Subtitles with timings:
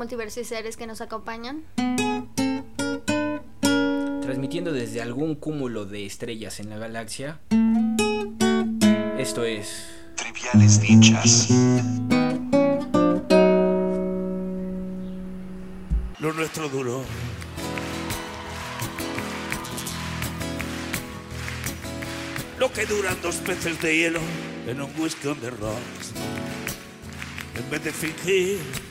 [0.00, 1.62] multiverso y seres que nos acompañan.
[4.22, 7.38] Transmitiendo desde algún cúmulo de estrellas en la galaxia.
[9.18, 9.90] Esto es.
[10.16, 11.50] Triviales dichas.
[16.18, 17.04] Lo nuestro duró.
[22.58, 24.20] Lo que duran dos peces de hielo
[24.66, 26.14] en un whisky on the rocks.
[27.54, 28.89] En vez de fingir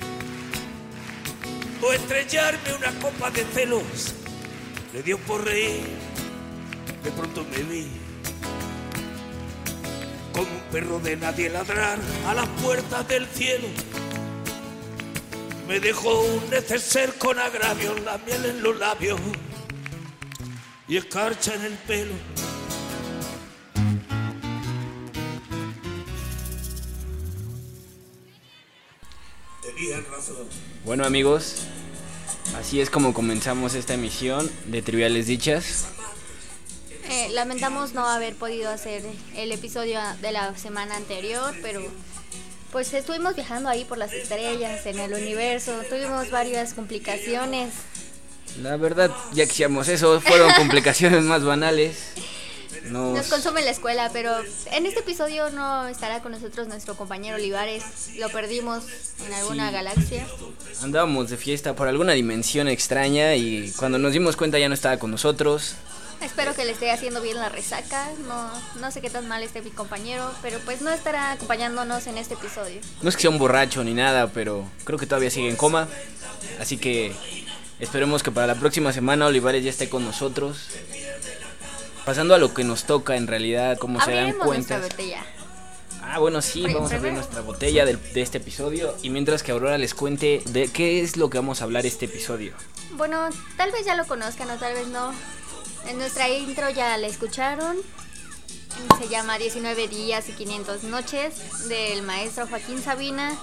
[1.82, 4.14] o estrellarme una copa de celos,
[4.94, 5.84] le dio por reír.
[7.04, 7.88] De pronto me vi
[10.34, 11.98] como un perro de nadie ladrar
[12.28, 13.68] a las puertas del cielo.
[15.68, 19.20] Me dejó un neceser con agravios, la miel en los labios
[20.88, 22.14] y escarcha en el pelo.
[30.86, 31.64] Bueno, amigos,
[32.58, 35.88] así es como comenzamos esta emisión de Triviales Dichas.
[37.10, 39.04] Eh, lamentamos no haber podido hacer
[39.36, 41.82] el episodio de la semana anterior, pero
[42.72, 47.74] pues estuvimos viajando ahí por las estrellas, en el universo, tuvimos varias complicaciones.
[48.62, 52.14] La verdad, ya quisiéramos eso, fueron complicaciones más banales.
[52.86, 54.32] Nos- Nos consume la escuela, pero
[54.72, 57.84] en este episodio no estará con nosotros nuestro compañero Olivares.
[58.18, 58.84] Lo perdimos
[59.26, 59.74] en alguna Sí.
[59.74, 60.28] galaxia.
[60.82, 64.98] Andábamos de fiesta por alguna dimensión extraña y cuando nos dimos cuenta ya no estaba
[64.98, 65.76] con nosotros.
[66.22, 68.10] Espero que le esté haciendo bien la resaca.
[68.28, 68.50] No,
[68.82, 72.34] no sé qué tan mal esté mi compañero, pero pues no estará acompañándonos en este
[72.34, 72.82] episodio.
[73.02, 75.88] No es que sea un borracho ni nada, pero creo que todavía sigue en coma.
[76.60, 77.14] Así que
[77.80, 80.68] esperemos que para la próxima semana Olivares ya esté con nosotros.
[82.10, 84.82] Pasando a lo que nos toca en realidad, como se dan cuenta.
[86.02, 88.96] Ah, bueno, sí, vamos a abrir nuestra botella del- de, este episodio.
[89.04, 92.06] Y mientras que Aurora les cuente de qué es lo que vamos a hablar este
[92.06, 92.54] episodio.
[92.94, 95.14] Bueno, tal vez ya lo conozcan o tal vez no.
[95.88, 97.78] En nuestra intro ya la escucharon.
[99.00, 103.38] Se llama 19 días y 500 noches del maestro Joaquín Sabina.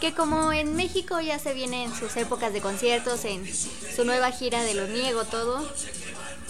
[0.00, 4.32] Que como en México ya se viene en sus épocas de conciertos, en su nueva
[4.32, 5.64] gira de Lo Niego Todo.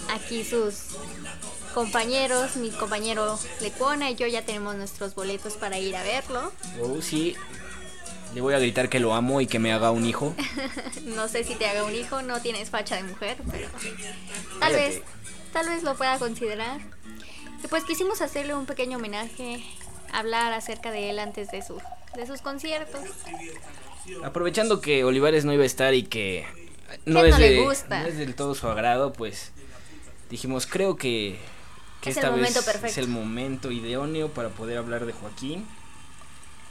[0.09, 0.73] Aquí sus
[1.73, 6.51] compañeros, mi compañero Lecuona y yo ya tenemos nuestros boletos para ir a verlo.
[6.81, 7.35] Oh, sí.
[8.33, 10.33] Le voy a gritar que lo amo y que me haga un hijo.
[11.05, 14.75] No sé si te haga un hijo, no tienes facha de mujer, pero tal Cállate.
[14.89, 15.01] vez,
[15.51, 16.79] tal vez lo pueda considerar.
[17.63, 19.63] Y pues quisimos hacerle un pequeño homenaje,
[20.13, 21.81] hablar acerca de él antes de su,
[22.15, 23.01] de sus conciertos.
[24.23, 26.45] Aprovechando que Olivares no iba a estar y que
[27.05, 27.55] no, es, no de-
[27.89, 29.51] no es del todo su agrado, pues
[30.29, 31.37] dijimos, creo que,
[32.01, 32.99] que Es esta el vez momento es perfecto.
[32.99, 35.65] el momento idóneo para poder hablar de Joaquín.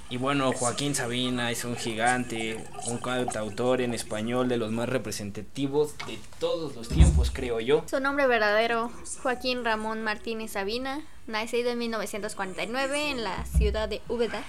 [0.09, 5.97] Y bueno, Joaquín Sabina es un gigante, un cantautor en español de los más representativos
[6.09, 7.85] de todos los tiempos, creo yo.
[7.89, 8.91] Su nombre verdadero,
[9.23, 14.43] Joaquín Ramón Martínez Sabina, nacido en 1949 en la ciudad de Úbeda.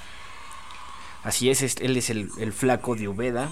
[1.23, 3.51] Así es, es- él es el, el flaco de Ubeda.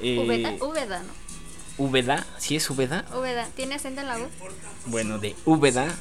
[0.00, 1.23] Eh, Úbeda, Úbeda, ¿no?
[1.76, 3.04] Úbeda, ¿sí es Úbeda?
[3.16, 4.26] Úbeda, ¿tiene acento en la U?
[4.86, 5.92] Bueno, de Úbeda,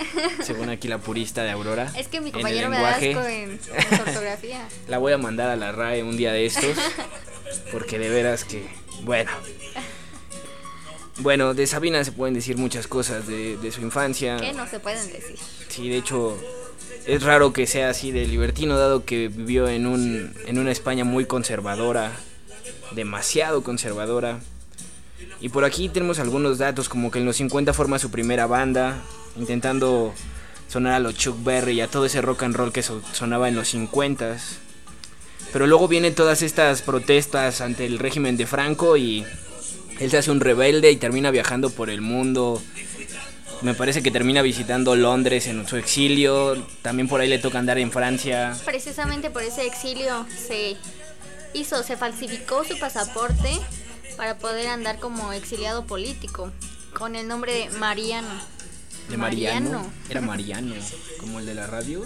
[0.44, 1.92] según aquí la purista de Aurora.
[1.98, 4.68] Es que mi compañero me da asco en, en ortografía.
[4.88, 6.78] La voy a mandar a la RAE un día de estos.
[7.72, 8.68] Porque de veras que.
[9.04, 9.32] Bueno.
[11.18, 14.38] Bueno, de Sabina se pueden decir muchas cosas de, de su infancia.
[14.38, 15.38] ¿Qué no se pueden decir?
[15.70, 16.38] Sí, de hecho,
[17.06, 21.04] es raro que sea así de libertino, dado que vivió en, un, en una España
[21.04, 22.12] muy conservadora.
[22.92, 24.40] Demasiado conservadora.
[25.44, 29.02] Y por aquí tenemos algunos datos, como que en los 50 forma su primera banda,
[29.38, 30.14] intentando
[30.70, 33.50] sonar a los Chuck Berry y a todo ese rock and roll que so- sonaba
[33.50, 34.38] en los 50
[35.52, 39.26] Pero luego vienen todas estas protestas ante el régimen de Franco y
[40.00, 42.62] él se hace un rebelde y termina viajando por el mundo.
[43.62, 46.56] Me parece que termina visitando Londres en su exilio.
[46.82, 48.56] También por ahí le toca andar en Francia.
[48.66, 50.78] Precisamente por ese exilio se
[51.54, 53.60] hizo, se falsificó su pasaporte
[54.16, 56.52] para poder andar como exiliado político
[56.98, 58.30] con el nombre de Mariano.
[59.10, 59.92] De Mariano.
[60.10, 60.76] Era Mariano,
[61.20, 62.06] como el de la radio.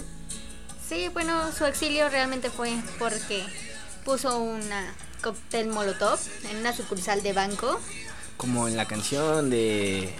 [0.88, 3.44] Sí, bueno, su exilio realmente fue porque
[4.04, 6.18] puso una cóctel molotov
[6.50, 7.78] en una sucursal de banco
[8.36, 10.14] Como en la canción de...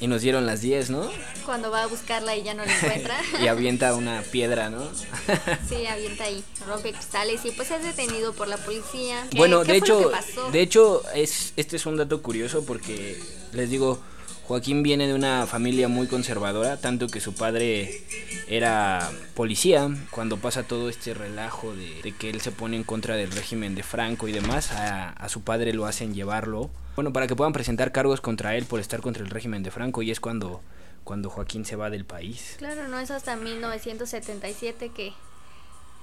[0.00, 1.10] Y nos dieron las 10, ¿no?
[1.44, 3.16] cuando va a buscarla y ya no la encuentra.
[3.42, 4.82] y avienta una piedra, ¿no?
[5.68, 9.26] sí, avienta ahí, rompe cristales y pues es detenido por la policía.
[9.30, 10.10] ¿Qué- bueno, de hecho,
[10.52, 13.20] de hecho es este es un dato curioso porque
[13.52, 14.00] les digo,
[14.46, 18.02] Joaquín viene de una familia muy conservadora, tanto que su padre
[18.48, 19.88] era policía.
[20.10, 23.82] Cuando pasa todo este relajo de, que él se pone en contra del régimen de
[23.82, 26.70] Franco y demás, a, a su padre lo hacen llevarlo.
[27.00, 30.02] Bueno, para que puedan presentar cargos contra él por estar contra el régimen de Franco
[30.02, 30.60] y es cuando
[31.02, 32.56] cuando Joaquín se va del país.
[32.58, 35.14] Claro, no es hasta 1977 que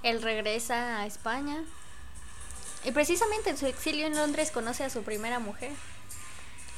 [0.01, 1.63] él regresa a España.
[2.83, 5.69] Y precisamente en su exilio en Londres conoce a su primera mujer,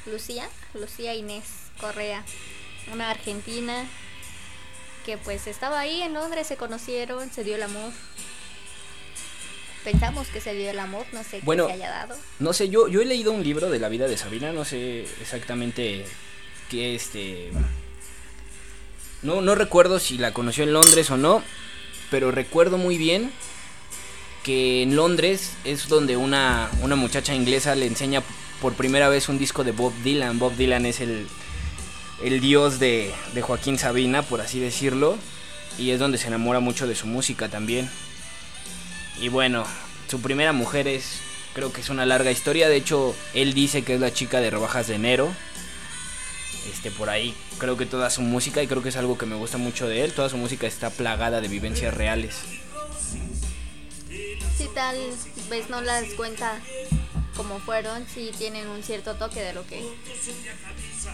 [0.04, 1.46] Lucía, Lucía Inés
[1.80, 2.22] Correa,
[2.92, 3.86] una argentina
[5.06, 7.90] que pues estaba ahí en Londres, se conocieron, se dio el amor.
[9.84, 12.16] Pensamos que se dio el amor, no sé bueno, qué se haya dado.
[12.38, 15.06] No sé, yo, yo he leído un libro de la vida de Sabina, no sé
[15.20, 16.04] exactamente
[16.68, 17.50] qué este
[19.22, 21.42] no, no recuerdo si la conoció en Londres o no,
[22.10, 23.30] pero recuerdo muy bien
[24.42, 28.22] que en Londres es donde una, una muchacha inglesa le enseña
[28.62, 30.38] por primera vez un disco de Bob Dylan.
[30.38, 31.26] Bob Dylan es el,
[32.22, 35.18] el dios de, de Joaquín Sabina, por así decirlo,
[35.78, 37.90] y es donde se enamora mucho de su música también.
[39.20, 39.66] Y bueno,
[40.08, 41.20] su primera mujer es,
[41.52, 44.50] creo que es una larga historia, de hecho él dice que es la chica de
[44.50, 45.30] rebajas de enero,
[46.72, 47.34] este, por ahí.
[47.58, 50.04] Creo que toda su música, y creo que es algo que me gusta mucho de
[50.04, 52.36] él, toda su música está plagada de vivencias reales.
[54.56, 54.96] Si tal
[55.50, 56.58] vez no las cuenta
[57.36, 59.82] como fueron, si tienen un cierto toque de lo que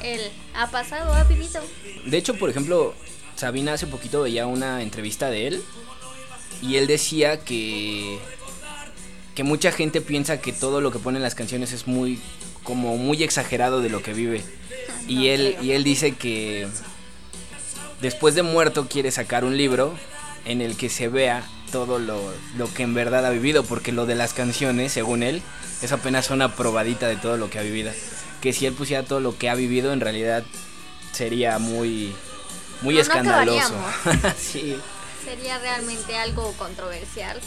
[0.03, 0.21] él
[0.55, 1.61] ha pasado, ha vivido.
[2.05, 2.95] De hecho, por ejemplo,
[3.35, 5.65] Sabina hace poquito veía una entrevista de él
[6.63, 8.19] y él decía que
[9.37, 12.19] que mucha gente piensa que todo lo que pone en las canciones es muy
[12.63, 14.43] como muy exagerado de lo que vive.
[15.07, 16.67] Y él, y él dice que
[18.01, 19.95] después de muerto quiere sacar un libro
[20.47, 24.07] en el que se vea todo lo, lo, que en verdad ha vivido, porque lo
[24.07, 25.43] de las canciones, según él,
[25.83, 27.93] es apenas una probadita de todo lo que ha vivido.
[28.41, 30.45] Que si él pusiera todo lo que ha vivido, en realidad
[31.13, 32.15] sería muy,
[32.81, 33.75] muy No, escandaloso.
[34.39, 34.77] sí.
[35.27, 37.41] Sería realmente algo controversial.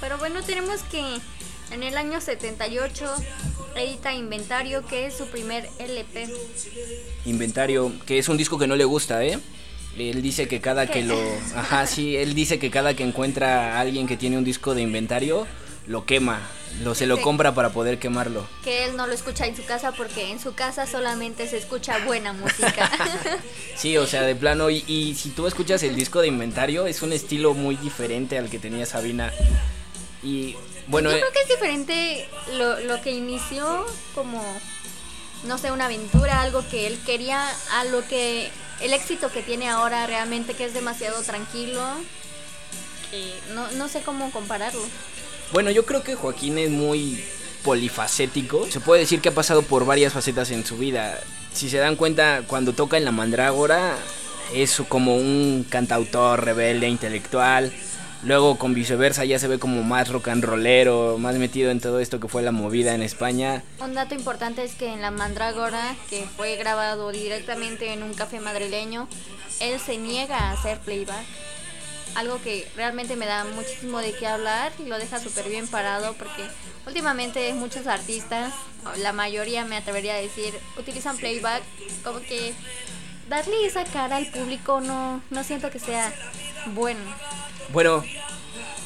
[0.00, 1.00] Pero bueno, tenemos que
[1.70, 3.14] en el año 78
[3.76, 6.28] edita Inventario, que es su primer LP.
[7.26, 9.38] Inventario, que es un disco que no le gusta, ¿eh?
[9.96, 11.16] Él dice que cada que lo...
[11.54, 14.82] Ajá, sí, él dice que cada que encuentra a alguien que tiene un disco de
[14.82, 15.46] inventario,
[15.86, 16.40] lo quema,
[16.82, 18.46] lo, se lo compra para poder quemarlo.
[18.62, 22.04] Que él no lo escucha en su casa porque en su casa solamente se escucha
[22.04, 22.90] buena música.
[23.76, 27.00] Sí, o sea, de plano, y, y si tú escuchas el disco de inventario, es
[27.00, 29.32] un estilo muy diferente al que tenía Sabina.
[30.22, 30.54] Y
[30.86, 32.28] bueno, Yo eh, creo que es diferente
[32.58, 34.44] lo, lo que inició como,
[35.44, 38.50] no sé, una aventura, algo que él quería, a lo que
[38.82, 41.82] el éxito que tiene ahora realmente, que es demasiado tranquilo.
[43.10, 44.82] que no, no sé cómo compararlo.
[45.52, 47.24] Bueno, yo creo que Joaquín es muy
[47.64, 48.66] polifacético.
[48.70, 51.18] Se puede decir que ha pasado por varias facetas en su vida.
[51.52, 53.96] Si se dan cuenta, cuando toca en la Mandrágora,
[54.54, 57.72] es como un cantautor rebelde, intelectual.
[58.22, 62.00] Luego con viceversa ya se ve como más rock and rollero, más metido en todo
[62.00, 63.64] esto que fue la movida en España.
[63.80, 68.38] Un dato importante es que en La Mandrágora, que fue grabado directamente en un café
[68.38, 69.08] madrileño,
[69.60, 71.24] él se niega a hacer playback.
[72.14, 76.14] Algo que realmente me da muchísimo de qué hablar y lo deja súper bien parado
[76.14, 76.44] porque
[76.86, 78.52] últimamente muchos artistas,
[78.98, 81.62] la mayoría me atrevería a decir, utilizan playback
[82.02, 82.52] como que
[83.28, 86.12] darle esa cara al público no, no siento que sea
[86.74, 87.00] bueno.
[87.72, 88.04] Bueno,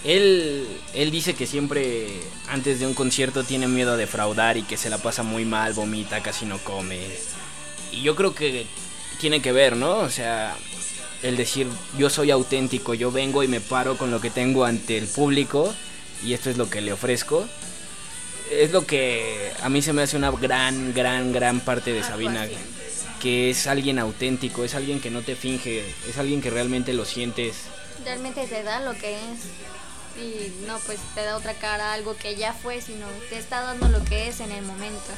[0.04, 4.76] él, él dice que siempre antes de un concierto tiene miedo a defraudar y que
[4.76, 7.00] se la pasa muy mal, vomita, casi no come.
[7.90, 8.66] Y yo creo que
[9.18, 9.98] tiene que ver, ¿no?
[9.98, 10.54] O sea,
[11.24, 11.66] el decir
[11.96, 15.74] yo soy auténtico, yo vengo y me paro con lo que tengo ante el público
[16.22, 17.48] y esto es lo que le ofrezco.
[18.50, 22.46] Es lo que a mí se me hace una gran, gran, gran parte de Sabina.
[23.22, 27.06] Que es alguien auténtico, es alguien que no te finge, es alguien que realmente lo
[27.06, 27.56] sientes.
[28.04, 32.36] Realmente te da lo que es y no pues te da otra cara, algo que
[32.36, 35.10] ya fue, sino te está dando lo que es en el momento.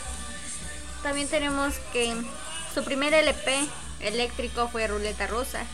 [1.02, 2.14] También tenemos que
[2.72, 3.58] su primer LP
[4.00, 5.66] eléctrico fue Ruleta Rusa.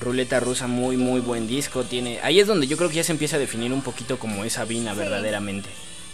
[0.00, 1.84] Ruleta rusa, muy, muy buen disco.
[1.84, 2.18] Tiene.
[2.22, 4.54] Ahí es donde yo creo que ya se empieza a definir un poquito como es
[4.54, 4.98] Sabina Sí.
[4.98, 5.68] verdaderamente.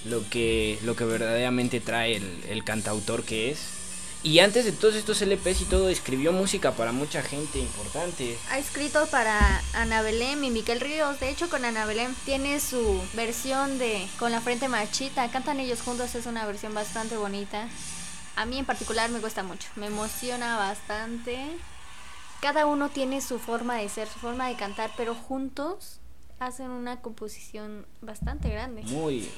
[0.04, 3.58] Lo que, lo que verdaderamente trae el, el cantautor que es.
[4.22, 8.36] Y antes de todos estos LPs y todo, escribió música para mucha gente importante.
[8.50, 11.20] Ha escrito para Ana Belén y Miquel Ríos.
[11.20, 15.30] De hecho, con Ana Belén tiene su versión de Con la frente marchita.
[15.30, 17.68] Cantan ellos juntos, es una versión bastante bonita.
[18.34, 21.38] A mí en particular me gusta mucho, me emociona bastante.
[22.40, 26.00] Cada uno tiene su forma de ser, su forma de cantar, pero juntos
[26.38, 28.82] hacen una composición bastante grande.
[28.82, 29.28] Muy,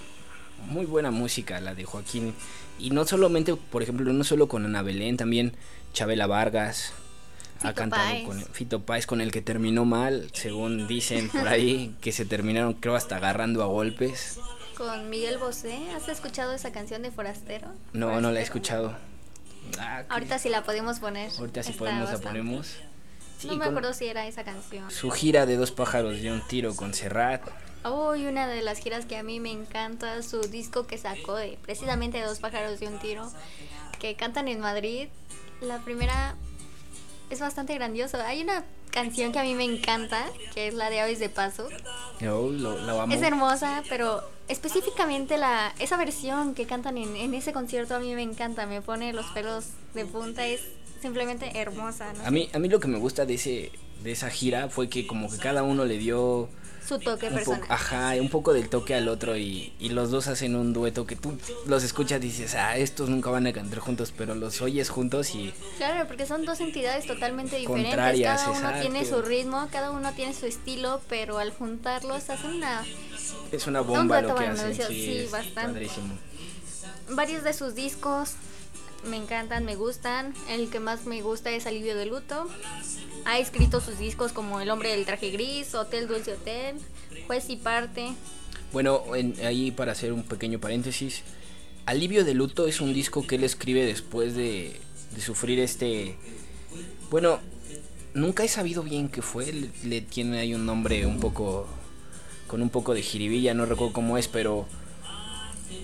[0.67, 2.35] muy buena música la de Joaquín.
[2.79, 5.55] Y no solamente, por ejemplo, no solo con Ana Belén, también
[5.93, 6.93] Chabela Vargas.
[7.63, 8.27] ha cantado Páez.
[8.27, 12.75] con Fito Páez, con el que terminó mal, según dicen por ahí, que se terminaron,
[12.75, 14.39] creo, hasta agarrando a golpes.
[14.77, 17.69] Con Miguel Bosé, ¿has escuchado esa canción de Forastero?
[17.93, 18.97] No, no la he escuchado.
[19.79, 21.31] Ah, Ahorita sí la podemos poner.
[21.39, 22.77] ahorita Está podemos la ponemos.
[23.39, 24.91] Sí, no me acuerdo si era esa canción.
[24.91, 27.43] Su gira de dos pájaros de un tiro con Serrat.
[27.85, 31.59] Uy, una de las giras que a mí me encanta, su disco que sacó de
[31.63, 33.31] precisamente Dos pájaros de un tiro,
[34.01, 35.09] que cantan en Madrid.
[35.61, 36.35] La primera
[37.31, 38.19] es bastante grandioso.
[38.19, 41.69] Hay una canción que a mí me encanta, que es la de Aves de Paso.
[42.21, 43.15] Yo lo, la amo.
[43.15, 48.15] Es hermosa, pero específicamente la esa versión que cantan en, en ese concierto a mí
[48.15, 50.61] me encanta, me pone los pelos de punta, es
[51.01, 52.13] simplemente hermosa.
[52.15, 52.25] ¿no?
[52.25, 55.07] A mí, a mí lo que me gusta de ese de esa gira fue que
[55.07, 56.49] como que cada uno le dio
[56.89, 57.61] Su toque un personal.
[57.61, 61.07] poco, ajá, un poco del toque al otro y, y los dos hacen un dueto
[61.07, 64.61] que tú los escuchas y dices, ah, estos nunca van a cantar juntos, pero los
[64.63, 67.91] oyes juntos y Claro, porque son dos entidades totalmente diferentes.
[67.95, 68.81] Contrarias, cada uno exacto.
[68.81, 72.83] tiene su ritmo, cada uno tiene su estilo, pero al juntarlos hacen una
[73.53, 74.75] es una bomba dueto lo que hacen.
[74.75, 75.73] sí, Sí, bastante.
[75.73, 76.15] padrísimo.
[77.11, 78.33] varios de sus discos
[79.09, 80.35] me encantan, me gustan.
[80.49, 82.47] El que más me gusta es Alivio de Luto.
[83.25, 86.77] Ha escrito sus discos como El hombre del traje gris, Hotel Dulce Hotel,
[87.27, 88.13] Juez y parte.
[88.73, 91.23] Bueno, en- ahí para hacer un pequeño paréntesis,
[91.87, 94.79] Alivio de Luto es un disco que él escribe después de,
[95.19, 96.17] sufrir este...
[97.11, 97.41] Bueno,
[98.15, 101.67] nunca he sabido bien qué fue, le, le tiene ahí un nombre un poco...
[102.47, 104.67] con un poco de jiribilla, no recuerdo cómo es, pero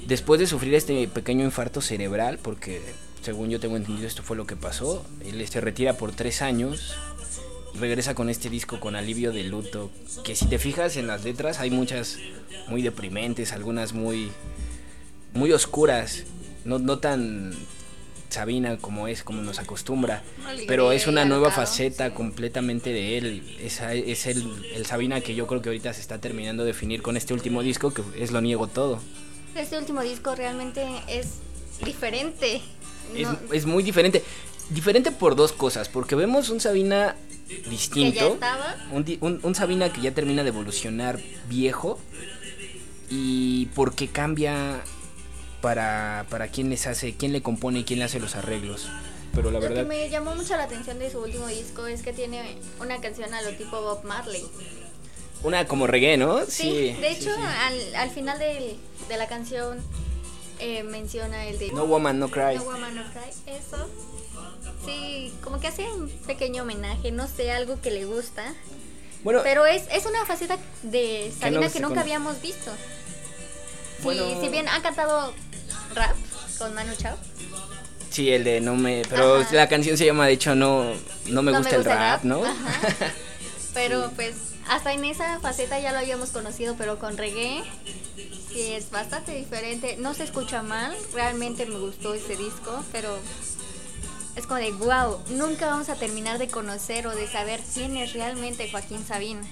[0.07, 2.83] después de sufrir este pequeño infarto cerebral, porque
[3.25, 6.95] según yo tengo entendido esto fue lo que pasó, él se retira por tres años,
[7.75, 9.90] regresa con este disco con alivio de luto,
[10.25, 12.19] que si te fijas en las letras hay muchas
[12.69, 14.31] muy deprimentes, algunas muy
[15.33, 16.25] muy oscuras,
[16.64, 17.54] no, no tan
[18.28, 20.23] Sabina como es, como nos acostumbra,
[20.66, 25.47] pero es una nueva faceta completamente de él, Esa es el, el Sabina que yo
[25.47, 28.40] creo que ahorita se está terminando de definir con este último disco, que es Lo
[28.40, 29.00] Niego Todo.
[29.54, 31.38] Este último disco realmente es
[31.85, 32.61] diferente.
[33.15, 34.23] Es, No- es muy diferente.
[34.71, 37.17] Diferente por dos cosas, porque vemos un Sabina
[37.49, 38.35] que ya distinto.
[38.35, 38.77] estaba.
[38.93, 41.99] Un, un- un Sabina que ya termina de evolucionar viejo.
[43.11, 44.81] Y porque cambia
[45.61, 48.89] para, para quién les hace, quién le compone y quién le hace los arreglos.
[49.35, 52.03] Pero la Lo que verdad, me llamó mucho la atención de su último disco es
[52.03, 54.45] que tiene una canción a lo tipo Bob Marley.
[55.43, 56.47] una como reggae, ¿no?
[56.47, 58.77] Sí, de hecho, Al, al final del-
[59.09, 59.79] de la canción
[60.59, 62.57] eh, menciona el de No Woman, No Cry.
[62.57, 63.89] No Woman No Cry, eso.
[64.85, 68.55] Sí, como que hace un pequeño homenaje, no sé, algo que le gusta.
[69.23, 72.01] Bueno, Pero es, es una faceta de Sabina no que, nunca conoce.
[72.01, 72.71] habíamos visto.
[73.99, 74.41] Sí, Bueno.
[74.41, 75.33] si bien ha cantado
[75.95, 76.15] rap
[76.59, 77.17] con Manu Chao.
[78.11, 79.03] sí, el de no me.
[79.09, 79.55] Pero Ajá.
[79.55, 80.85] la canción se llama, de hecho, No,
[81.27, 82.45] no me No gusta el rap, ¿no?
[82.45, 82.81] Ajá.
[83.75, 84.35] Pero pues
[84.68, 87.62] hasta en esa faceta ya lo habíamos conocido, pero con reggae
[88.52, 89.97] sí es bastante diferente.
[89.99, 93.18] No se escucha mal, realmente me gustó ese disco, pero
[94.37, 98.12] es como de wow, nunca vamos a terminar de conocer o de saber quién es
[98.12, 99.42] realmente Joaquín Sabina.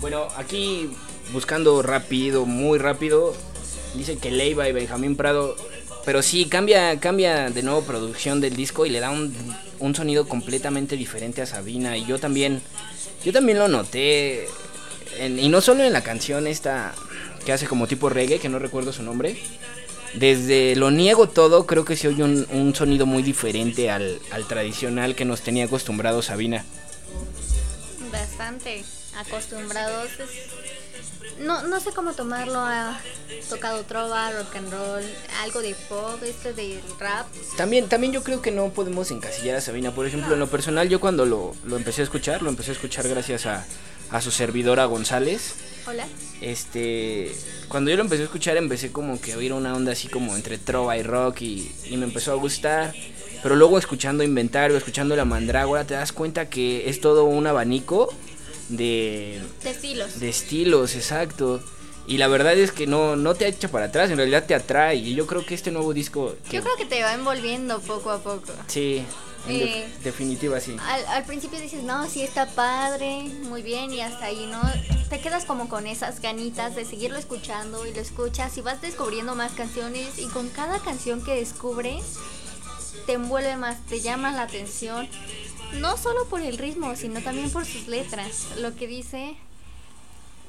[0.00, 0.90] Bueno, aquí
[1.32, 3.34] buscando rápido, muy rápido,
[3.94, 5.56] dice que Leiva y Benjamín Prado,
[6.04, 9.34] pero sí, cambia, cambia de nuevo producción del disco y le da un,
[9.80, 11.96] un sonido completamente diferente a Sabina.
[11.96, 12.60] Y yo también,
[13.24, 14.46] yo también lo noté,
[15.18, 16.94] en- y no solo en la canción esta
[17.44, 19.36] que hace como tipo reggae, que no recuerdo su nombre.
[20.14, 24.46] Desde Lo Niego Todo, creo que se oye un, un sonido muy diferente al, al
[24.46, 26.64] tradicional que nos tenía acostumbrado Sabina.
[28.12, 28.84] Bastante
[29.16, 30.10] acostumbrados.
[31.40, 32.58] No, no sé cómo tomarlo.
[32.58, 33.00] Ha
[33.48, 35.04] tocado trova, rock and roll,
[35.42, 37.26] algo de pop, este del rap.
[37.56, 39.90] También, también yo creo que no podemos encasillar a Sabina.
[39.92, 42.74] Por ejemplo, en lo personal, yo cuando lo, lo empecé a escuchar, lo empecé a
[42.74, 43.64] escuchar gracias a,
[44.10, 45.54] a su servidora González.
[45.86, 46.06] Hola.
[46.40, 47.34] Este,
[47.68, 50.34] cuando yo lo empecé a escuchar, empecé como que a oír una onda así como
[50.36, 52.94] entre trova y rock y, y me empezó a gustar.
[53.42, 58.08] Pero luego escuchando Inventario, escuchando La Mandrágora, te das cuenta que es todo un abanico
[58.68, 60.20] de, De estilos.
[60.20, 61.62] de estilos, exacto.
[62.06, 64.96] Y la verdad es que no, no te echa para atrás, en realidad te atrae.
[64.96, 66.34] Y yo creo que este nuevo disco...
[66.50, 68.52] Que, Yo creo que te va envolviendo poco a poco.
[68.66, 69.02] Sí,
[69.48, 70.76] en Eh, definitiva sí.
[70.80, 74.60] Al, al principio dices, no, sí está padre, muy bien, y hasta ahí, ¿no?
[75.08, 79.34] Te quedas como con esas ganitas de seguirlo escuchando y lo escuchas y vas descubriendo
[79.34, 82.02] más canciones y con cada canción que descubres
[83.06, 85.08] te envuelve más, te llama la atención,
[85.80, 88.56] no solo por el ritmo, sino también por sus letras.
[88.58, 89.36] Lo que dice,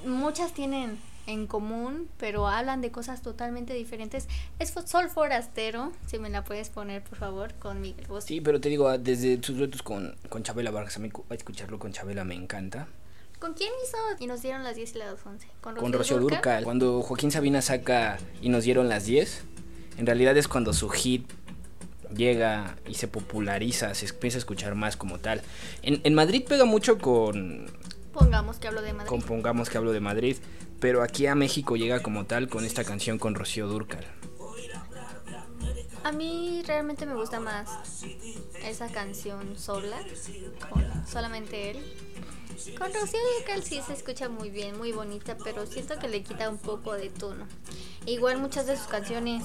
[0.06, 4.28] muchas tienen en común, pero hablan de cosas totalmente diferentes.
[4.60, 8.28] Es Sol Forastero, si me la puedes poner, por favor, con Miguel Bosé.
[8.28, 11.80] Sí, pero te digo, ah, desde sus duetos con, con Chabela Vargas, a mí escucharlo
[11.80, 12.88] con Chabela me encanta.
[13.40, 13.98] ¿Con quién hizo?
[14.20, 15.48] Y nos dieron las 10 y las 11.
[15.62, 16.20] Con Con Rocío?
[16.20, 16.64] Durcal.
[16.64, 19.44] Cuando Joaquín Sabina saca y nos dieron las 10,
[19.98, 21.30] en realidad es cuando su hit
[22.10, 25.42] llega y se populariza, se empieza a escuchar más como tal.
[25.82, 27.68] En, en Madrid pega mucho con,
[28.16, 29.10] Pongamos que hablo de Madrid.
[29.10, 30.38] con Pongamos que hablo de Madrid,
[30.80, 34.06] pero aquí a México llega como tal con esta canción con Rocío Durcal.
[36.06, 38.06] A mí realmente me gusta más
[38.64, 39.98] esa canción sola,
[40.70, 41.78] con solamente él.
[42.78, 46.50] Con Rocío Dúrcal sí se escucha muy bien, muy bonita, pero siento que le quita
[46.50, 47.46] un poco de tono.
[48.06, 49.44] Igual muchas de sus canciones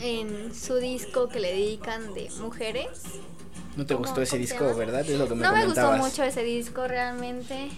[0.00, 2.86] en su disco que le dedican de mujeres.
[3.76, 5.00] ¿No te ¿Cómo- gustó ese disco, verdad?
[5.08, 7.68] Es lo que me no me gustó mucho ese disco realmente.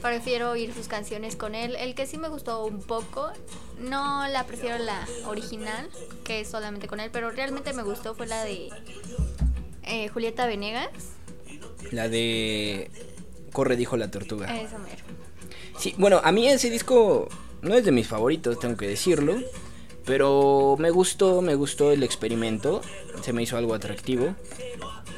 [0.00, 1.76] Prefiero oír sus canciones con él.
[1.78, 3.30] El que sí me gustó un poco,
[3.78, 5.90] no la prefiero la original,
[6.24, 8.70] que es solamente con él, pero realmente me gustó fue la de
[9.82, 10.88] eh, Julieta Venegas.
[11.90, 12.90] La de
[13.52, 14.46] Corre dijo la tortuga.
[14.58, 15.04] Esa mero.
[15.78, 17.28] Sí, bueno, a mí ese disco
[17.60, 19.36] no es de mis favoritos, tengo que decirlo.
[20.06, 22.82] Pero me gustó, me gustó el experimento.
[23.22, 24.34] Se me hizo algo atractivo.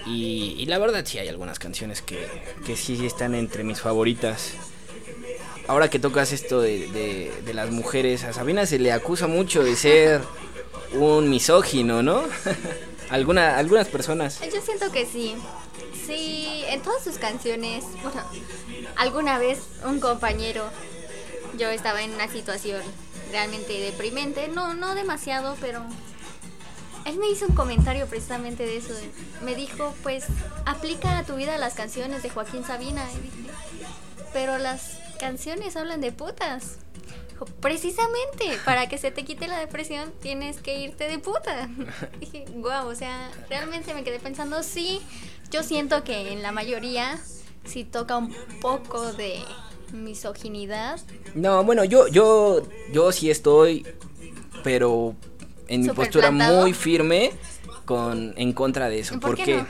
[0.07, 2.29] Y, la verdad sí hay algunas canciones que,
[2.65, 4.53] que sí están entre mis favoritas.
[5.67, 9.65] Ahora que tocas esto de, de- de las mujeres, a Sabina se le acusa mucho
[9.65, 10.21] de ser
[10.93, 12.23] un misógino, ¿no?
[13.11, 14.41] Alguna, algunas personas.
[14.53, 15.35] Yo siento que sí.
[16.07, 18.23] Sí, en todas sus canciones, bueno,
[18.97, 20.65] alguna vez un compañero,
[21.59, 22.81] yo estaba en una situación
[23.37, 25.85] realmente deprimente, no, no demasiado, pero
[27.05, 28.95] él me hizo un comentario precisamente de eso.
[29.43, 30.25] Me dijo, pues,
[30.65, 33.05] aplica a tu vida las canciones de Joaquín Sabina.
[33.13, 33.53] Y dije,
[34.33, 36.79] pero las canciones hablan de putas.
[37.29, 41.69] Dijo, Precisamente, para que se te quite la depresión tienes que irte de puta.
[42.19, 45.03] Dije, wow, o sea, realmente me quedé pensando, sí,
[45.51, 47.21] yo siento que en la mayoría
[47.67, 49.45] sí toca un poco de
[49.93, 51.01] misoginidad.
[51.35, 52.63] No, bueno, yo, yo,
[52.93, 53.87] yo sí estoy,
[54.65, 55.15] pero
[55.69, 56.61] en mi ¿Súper postura plantado?
[56.61, 57.33] muy firme
[57.85, 59.19] con en contra de eso.
[59.21, 59.57] ¿Por qué qué?
[59.57, 59.67] no?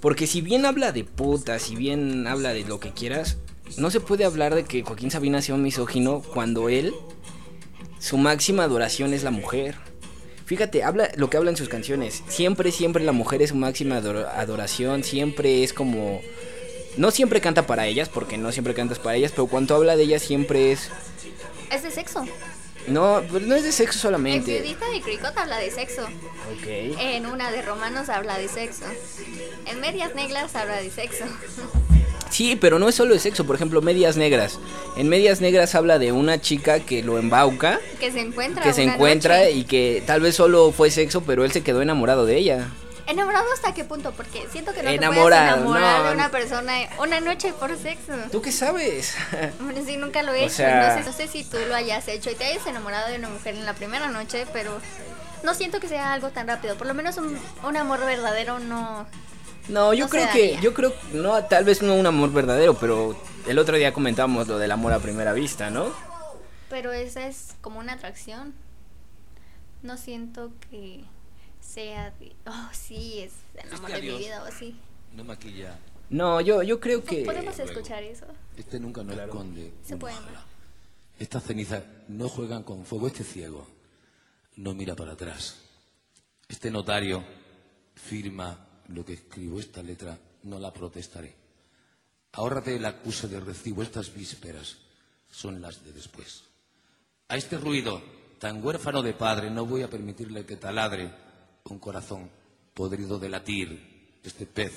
[0.00, 3.38] Porque si bien habla de putas, si bien habla de lo que quieras,
[3.76, 6.92] no se puede hablar de que Joaquín Sabina sea un misógino cuando él,
[8.00, 9.76] su máxima adoración es la mujer.
[10.44, 12.22] Fíjate, habla lo que habla en sus canciones.
[12.28, 15.04] Siempre, siempre la mujer es su máxima ador- adoración.
[15.04, 16.20] Siempre es como.
[16.96, 20.02] No siempre canta para ellas, porque no siempre cantas para ellas, pero cuando habla de
[20.04, 20.90] ellas siempre es.
[21.70, 22.26] Es de sexo.
[22.88, 24.60] No, pues no es de sexo En solamente.
[24.60, 26.02] Viudita de Cricot habla de sexo.
[26.02, 26.66] Ok.
[26.98, 28.84] En una de Romanos habla de sexo.
[29.66, 31.24] En Medias Negras habla de sexo.
[32.28, 33.44] Sí, pero no es solo de sexo.
[33.46, 34.58] Por ejemplo, Medias Negras.
[34.96, 38.62] En Medias Negras habla de una chica que lo embauca, Que se encuentra.
[38.64, 39.52] que se encuentra noche.
[39.52, 42.68] y que tal vez solo fue sexo, pero él se quedó enamorado de ella.
[43.06, 44.12] ¿Enamorado hasta qué punto?
[44.12, 46.08] Porque siento que no Enamorado, te puedes enamorar no.
[46.08, 48.12] de una persona una noche por sexo.
[48.30, 49.14] ¿Tú qué sabes?
[49.60, 50.54] Bueno, sí, nunca lo he O hecho.
[50.56, 53.16] sea- No, sé, no sé si tú lo hayas hecho y te hayas enamorado de
[53.18, 54.80] una mujer en la primera noche, pero
[55.42, 56.76] no siento que sea algo tan rápido.
[56.76, 59.06] Por lo menos un, un amor verdadero no.
[59.68, 63.16] No, yo No creo que, yo creo, no, tal vez no un amor verdadero, pero
[63.46, 65.92] el otro día comentábamos lo del amor a primera vista, ¿no?
[66.68, 68.54] Pero esa es como una atracción.
[69.82, 71.04] No siento que
[71.62, 72.34] sea de.
[72.46, 74.76] Oh, sí, es el amor Es que de mi vida o así.
[75.14, 75.78] No maquilla.
[76.10, 77.24] No, yo, yo creo que...
[77.24, 78.26] ¿Podemos escuchar eso?
[78.56, 79.72] Este nunca nos esconde.
[79.82, 80.18] Ese un poema.
[80.20, 80.44] ojalá.
[81.18, 83.06] Estas cenizas no juegan con fuego.
[83.06, 83.66] Este ciego
[84.56, 85.56] no mira para atrás.
[86.48, 87.24] Este notario
[87.94, 89.58] firma lo que escribo.
[89.58, 91.34] Esta letra no la protestaré.
[92.32, 93.82] Ahórrate el acuse de recibo.
[93.82, 94.76] Estas vísperas
[95.30, 96.44] son las de después.
[97.28, 98.02] A este ruido
[98.38, 101.10] tan huérfano de padre no voy a permitirle que taladre
[101.64, 102.30] un corazón
[102.74, 103.92] podrido de latir.
[104.22, 104.72] Este pez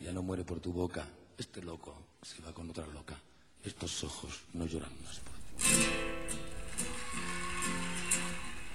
[0.00, 1.06] ya no muere por tu boca.
[1.38, 3.16] Este loco se va con otra loca.
[3.64, 5.64] Estos ojos no lloran más por ti.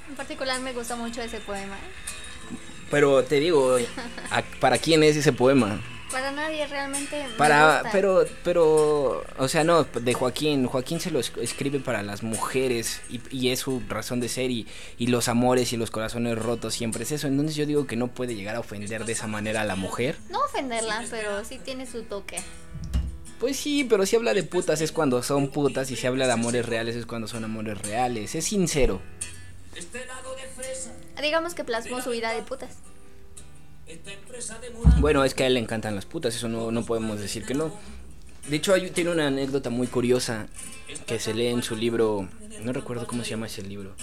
[0.09, 1.77] En particular me gusta mucho ese poema.
[2.89, 3.77] Pero te digo,
[4.31, 5.79] ¿a- ¿para quién es ese poema?
[6.11, 7.21] Para nadie realmente.
[7.23, 7.89] me Para, gusta.
[7.91, 10.65] pero, pero, o sea, no, de Joaquín.
[10.65, 14.49] Joaquín se lo es- escribe para las mujeres y, y es su razón de ser
[14.49, 14.67] y,
[14.97, 17.27] y los amores y los corazones rotos siempre es eso.
[17.27, 20.17] Entonces yo digo que no puede llegar a ofender de esa manera a la mujer.
[20.29, 22.37] No ofenderla, pero sí tiene su toque.
[23.39, 26.33] Pues sí, pero si habla de putas es cuando son putas y si habla de
[26.33, 28.35] amores reales es cuando son amores reales.
[28.35, 28.99] Es sincero.
[31.21, 32.69] Digamos que plasmó su vida de putas.
[34.99, 37.53] Bueno, es que a él le encantan las putas, eso no, no podemos decir que
[37.53, 37.73] no.
[38.47, 40.47] De hecho, hay, tiene una anécdota muy curiosa
[41.05, 42.27] que se lee en su libro.
[42.63, 43.95] No recuerdo cómo se llama ese libro.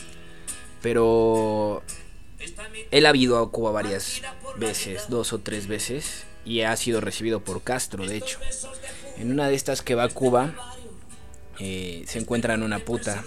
[0.82, 1.82] Pero
[2.90, 4.22] él ha ido a Cuba varias
[4.58, 8.38] veces, dos o tres veces, y ha sido recibido por Castro, de hecho.
[9.18, 10.54] En una de estas que va a Cuba,
[11.58, 13.24] eh, se encuentran una puta,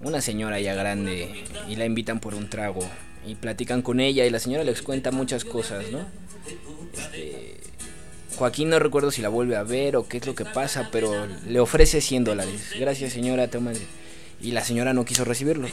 [0.00, 2.88] una señora ya grande, y la invitan por un trago,
[3.26, 6.00] y platican con ella, y la señora les cuenta muchas cosas, ¿no?
[6.92, 7.56] Este,
[8.36, 11.26] Joaquín no recuerdo si la vuelve a ver o qué es lo que pasa, pero
[11.46, 12.72] le ofrece 100 dólares.
[12.78, 13.72] Gracias señora, toma.
[14.40, 15.68] Y la señora no quiso recibirlo.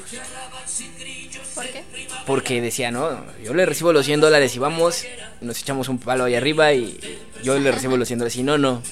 [1.56, 1.84] ¿Por qué?
[2.28, 5.06] Porque decía, no, yo le recibo los 100 dólares y vamos,
[5.42, 7.00] nos echamos un palo ahí arriba y
[7.44, 8.36] yo le recibo los 100 dólares.
[8.38, 8.84] Y no, no.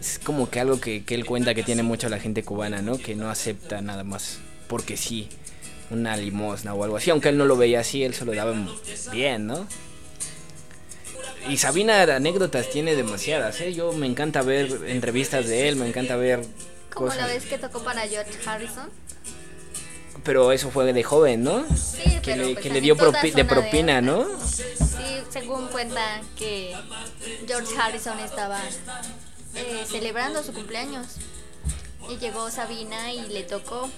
[0.00, 2.98] Es como que algo que, que él cuenta que tiene mucho la gente cubana, ¿no?
[2.98, 4.40] Que no acepta nada más
[4.72, 5.28] porque sí,
[5.90, 7.10] una limosna o algo así.
[7.10, 8.54] Aunque él no lo veía así, él se lo daba
[9.12, 9.66] bien, ¿no?
[11.48, 13.74] Y Sabina anécdotas tiene demasiadas, ¿eh?
[13.74, 16.40] Yo me encanta ver entrevistas de él, me encanta ver
[16.94, 17.22] Como cosas.
[17.22, 18.88] la vez que tocó para George Harrison.
[20.24, 21.64] Pero eso fue de joven, ¿no?
[21.76, 24.24] Sí, que pero le, pues que le dio propi- de propina, ¿no?
[24.46, 24.62] Sí,
[25.30, 26.76] según cuenta que
[27.48, 28.60] George Harrison estaba
[29.56, 31.06] eh, celebrando su cumpleaños
[32.08, 33.90] y llegó Sabina y le tocó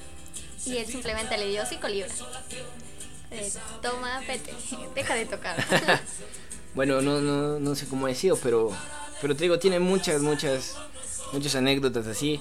[0.67, 2.13] y él simplemente le dio cinco libras.
[3.31, 4.55] Eh, toma, vete,
[4.95, 5.57] deja de tocar.
[6.75, 8.73] Bueno, no, no, no sé cómo ha sido, pero,
[9.21, 10.75] pero te digo, tiene muchas, muchas,
[11.33, 12.41] muchas anécdotas así.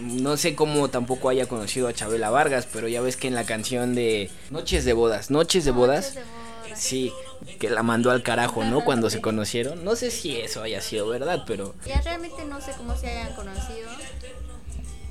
[0.00, 3.44] No sé cómo tampoco haya conocido a Chabela Vargas, pero ya ves que en la
[3.44, 6.78] canción de Noches de Bodas, Noches de Bodas, Noches de bodas.
[6.80, 7.12] sí,
[7.60, 8.82] que la mandó al carajo, ¿no?
[8.82, 9.84] Cuando se conocieron.
[9.84, 13.34] No sé si eso haya sido verdad, pero Ya realmente no sé cómo se hayan
[13.34, 13.90] conocido.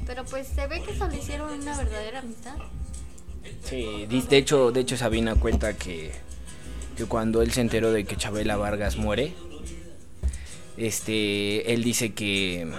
[0.06, 2.56] Pero pues se ve que establecieron una verdadera amistad.
[3.63, 6.12] Sí, de hecho, de hecho Sabina cuenta que,
[6.98, 9.34] que cuando él se enteró de que Chabela Vargas muere,
[10.78, 12.72] este, él dice que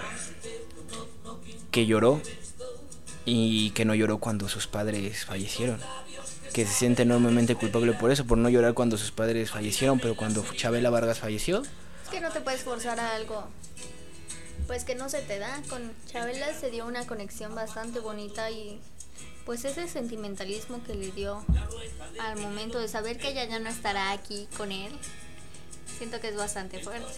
[1.75, 2.21] que lloró
[3.25, 5.77] y que no lloró cuando sus padres fallecieron,
[6.53, 10.15] que se siente enormemente culpable por eso, por no llorar cuando sus padres fallecieron, pero
[10.15, 13.45] cuando Chabela Vargas falleció, Es que no te puedes forzar a algo.
[14.67, 15.61] Pues que no se te da.
[15.69, 18.79] Con Chabela se dio una conexión bastante bonita y
[19.45, 21.43] pues ese sentimentalismo que le dio
[22.19, 24.91] al momento de saber que ella ya no estará aquí con él,
[25.97, 27.13] siento que es bastante fuerte.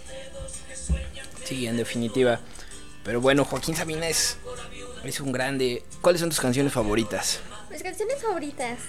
[1.46, 2.40] sí, en definitiva.
[3.06, 4.38] Pero bueno, Joaquín Sabina es,
[5.06, 5.86] es un grande.
[6.02, 7.40] ¿Cuáles son tus canciones favoritas?
[7.72, 8.80] Mis canciones favoritas.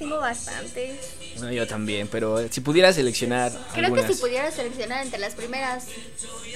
[0.00, 0.98] Tengo bastantes.
[1.40, 4.06] No, yo también, pero si pudiera seleccionar Creo algunas.
[4.06, 5.84] que si pudiera seleccionar entre las primeras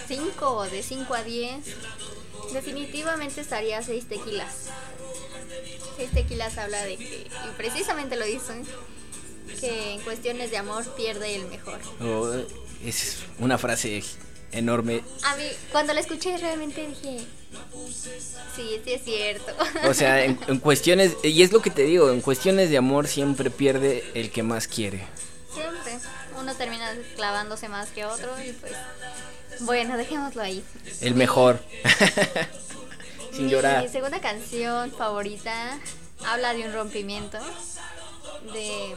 [0.09, 1.63] 5 o de 5 a 10,
[2.55, 4.69] definitivamente estaría 6 tequilas.
[5.99, 8.65] 6 tequilas habla de que, y precisamente lo dicen,
[9.61, 11.81] que en cuestiones de amor pierde el mejor.
[12.01, 12.33] Oh,
[12.83, 14.03] es una frase
[14.55, 15.03] enorme.
[15.25, 17.25] A mí, cuando la escuché realmente dije,
[18.57, 19.53] sí, sí es cierto.
[19.89, 23.07] O sea, en, en cuestiones, y es lo que te digo, en cuestiones de amor
[23.09, 25.05] siempre pierde el que más quiere.
[25.53, 25.99] Siempre.
[26.39, 28.73] Uno termina clavándose más que otro y pues,
[29.61, 30.65] bueno, dejémoslo ahí.
[31.01, 31.61] El mejor.
[33.33, 33.89] Sin Mi llorar.
[33.89, 35.79] segunda canción favorita
[36.27, 37.39] habla de un rompimiento.
[38.53, 38.95] De.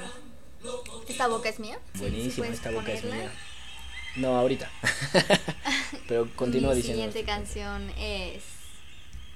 [1.07, 1.79] Esta boca es mía.
[1.93, 3.23] Sí, sí Buenísima, puedes esta boca es ponerla.
[3.23, 3.31] mía.
[4.17, 4.69] No, ahorita.
[6.07, 7.03] Pero continúa Mi diciendo.
[7.03, 8.43] siguiente canción es.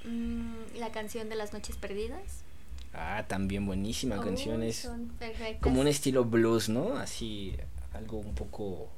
[0.05, 2.43] mm, la canción de las noches perdidas.
[2.93, 4.63] Ah, también buenísima canción.
[4.63, 4.89] Es
[5.61, 6.97] como un estilo blues, ¿no?
[6.97, 7.55] Así,
[7.93, 8.89] algo un poco...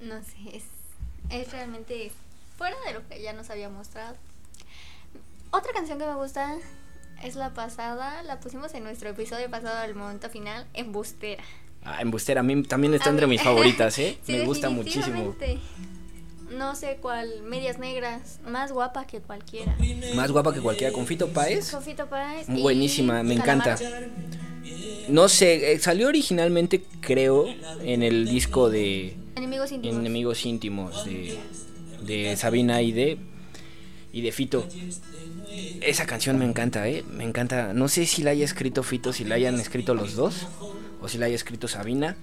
[0.00, 0.64] No sé, es,
[1.28, 2.10] es realmente
[2.56, 4.16] fuera de lo que ya nos había mostrado.
[5.52, 6.56] Otra canción que me gusta
[7.22, 11.44] es la pasada, la pusimos en nuestro episodio pasado al momento final, Embustera.
[11.82, 14.18] Ah, embustera, a mí también está entre mis favoritas, ¿eh?
[14.22, 15.34] Sí, Me gusta muchísimo.
[16.50, 19.76] No sé cuál, medias negras, más guapa que cualquiera.
[20.14, 20.92] Más guapa que cualquiera.
[20.92, 21.64] Con Fito Páez.
[21.66, 23.78] Sofito Páez y Buenísima, me encanta.
[25.08, 27.46] No sé, eh, salió originalmente, creo,
[27.82, 29.98] en el disco de Enemigos íntimos.
[29.98, 31.38] Enemigos íntimos de,
[32.02, 33.18] de Sabina y de,
[34.12, 34.66] y de Fito.
[35.80, 37.04] Esa canción me encanta, ¿eh?
[37.10, 37.72] Me encanta.
[37.72, 40.46] No sé si la haya escrito Fito, si la hayan escrito los dos,
[41.02, 42.16] o si la haya escrito Sabina,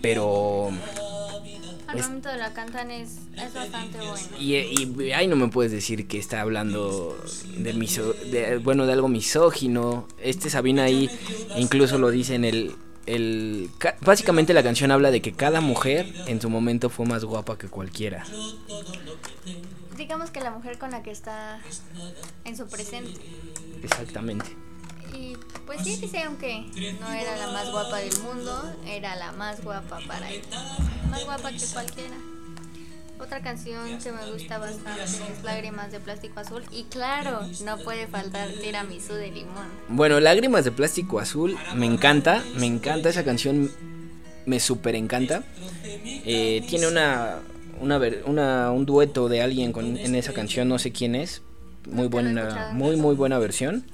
[0.00, 0.70] pero...
[1.88, 4.16] Al es- momento de la cantan es, es bastante bueno.
[4.38, 7.18] Y, y ahí no me puedes decir que está hablando
[7.58, 10.08] de, miso, de bueno de algo misógino.
[10.22, 11.10] Este Sabina ahí
[11.58, 16.10] incluso lo dice en el, el ca- básicamente la canción habla de que cada mujer
[16.28, 18.24] en su momento fue más guapa que cualquiera.
[19.98, 21.60] Digamos que la mujer con la que está
[22.46, 23.20] en su presente.
[23.82, 24.46] Exactamente.
[25.12, 26.64] Y pues sí, dice, aunque
[27.00, 30.42] no era la más guapa del mundo, era la más guapa para él.
[31.10, 32.14] Más guapa que cualquiera.
[33.20, 36.64] Otra canción que me gusta bastante es Lágrimas de Plástico Azul.
[36.72, 39.66] Y claro, no puede faltar Tiramisú de limón.
[39.88, 43.70] Bueno, Lágrimas de Plástico Azul, me encanta, me encanta esa canción,
[44.44, 45.44] me súper encanta.
[45.84, 47.38] Eh, tiene una,
[47.80, 51.42] una, una- un dueto de alguien con, en esa canción, no sé quién es.
[51.88, 53.84] Muy buena, muy muy buena versión.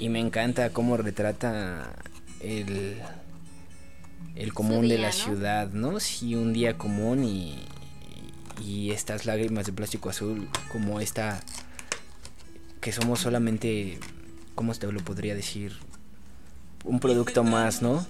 [0.00, 1.94] Y me encanta cómo retrata
[2.40, 2.96] el,
[4.34, 5.12] el común de la ¿no?
[5.12, 6.00] ciudad, ¿no?
[6.00, 7.58] Sí, un día común y,
[8.64, 11.42] y estas lágrimas de plástico azul, como esta
[12.80, 13.98] que somos solamente,
[14.54, 15.76] ¿cómo te lo podría decir?
[16.84, 18.06] Un producto más, ¿no?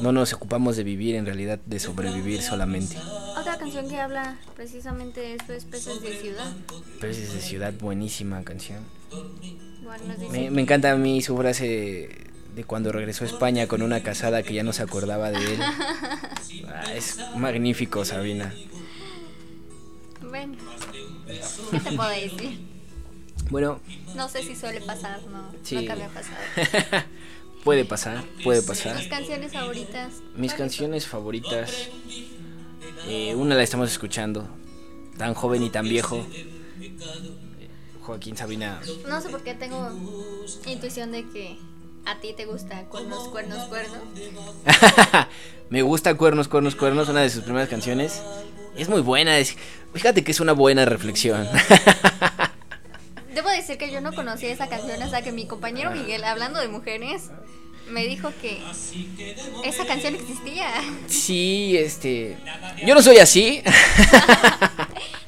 [0.00, 2.96] No nos ocupamos de vivir, en realidad de sobrevivir solamente.
[3.38, 6.50] Otra canción que habla precisamente de eso es Peces de Ciudad.
[6.98, 8.82] Peces de ciudad, buenísima canción.
[9.84, 12.08] Bueno, Me, me encanta a mí su frase
[12.54, 15.60] de cuando regresó a España con una casada que ya no se acordaba de él.
[16.68, 18.54] Ah, es magnífico, Sabina.
[20.22, 20.56] Ven,
[21.70, 22.58] ¿qué te puedo decir?
[23.50, 23.80] Bueno,
[24.16, 25.52] No sé si suele pasar, no.
[25.62, 25.76] Sí.
[25.76, 26.36] Nunca me ha pasado.
[27.64, 28.96] puede pasar, puede pasar.
[28.96, 30.12] Tus canciones favoritas.
[30.36, 31.88] Mis ¿cuáles canciones favoritas.
[33.08, 34.48] eh, una la estamos escuchando.
[35.18, 36.24] Tan joven y tan viejo.
[38.04, 38.80] Joaquín Sabina.
[39.08, 39.90] No sé por qué tengo
[40.66, 41.58] intuición de que
[42.06, 43.98] a ti te gusta cuernos, cuernos, cuernos.
[45.70, 48.20] Me gusta Cuernos, Cuernos, Cuernos, una de sus primeras canciones.
[48.76, 49.38] Es muy buena.
[49.38, 49.56] es-
[49.94, 51.48] fíjate que es una buena reflexión.
[53.34, 56.68] Debo decir que yo no conocía esa canción hasta que mi compañero Miguel, hablando de
[56.68, 57.30] mujeres,
[57.90, 58.62] me dijo que
[59.64, 60.68] esa canción existía.
[61.08, 62.36] sí, este.
[62.86, 63.62] Yo no soy así.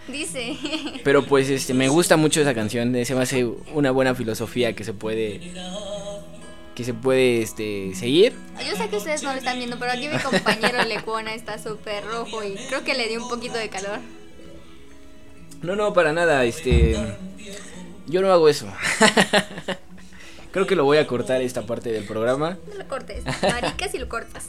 [0.09, 0.57] Dice.
[1.05, 4.85] Pero pues este me gusta mucho esa canción, se me hace una buena filosofía que
[4.85, 5.41] se puede
[6.75, 8.35] que se puede este seguir.
[8.69, 12.05] Yo sé que ustedes no lo están viendo, pero aquí mi compañero Lecuona está súper
[12.05, 13.99] rojo y creo que le dio un poquito de calor.
[15.63, 16.95] No, no, para nada, este
[18.07, 18.67] yo no hago eso.
[20.53, 22.57] Creo que lo voy a cortar esta parte del programa.
[22.69, 23.25] No lo cortes.
[23.43, 24.49] Maricas y lo cortas.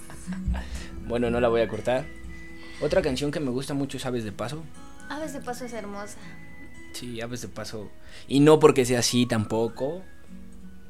[1.07, 2.05] Bueno, no la voy a cortar.
[2.79, 4.63] Otra canción que me gusta mucho es Aves de Paso.
[5.09, 6.17] Aves de paso es hermosa.
[6.93, 7.91] Sí, Aves de Paso.
[8.27, 10.01] Y no porque sea así tampoco.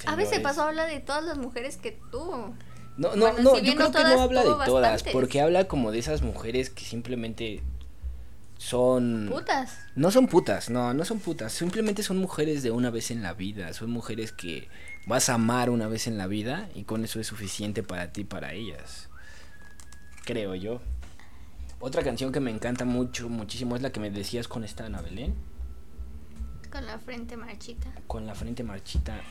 [0.06, 2.54] Aves de paso habla de todas las mujeres que tú.
[2.98, 5.14] No, no, Bueno, no, si yo creo no que no habla de todas, bastantes.
[5.14, 7.62] porque habla como de esas mujeres que simplemente
[8.58, 9.28] son...
[9.32, 9.78] Putas.
[9.96, 13.34] No son putas, no, no son putas, simplemente son mujeres de una vez en la
[13.34, 14.68] vida, son mujeres que
[15.06, 18.24] vas a amar una vez en la vida y con eso es suficiente para ti
[18.24, 19.10] para ellas.
[20.26, 20.82] Creo yo.
[21.80, 25.02] Otra canción que me encanta mucho, muchísimo es la que me decías con esta Ana
[25.02, 25.36] Belén,
[26.72, 27.92] Con la frente marchita.
[28.08, 29.22] con la frente marchita.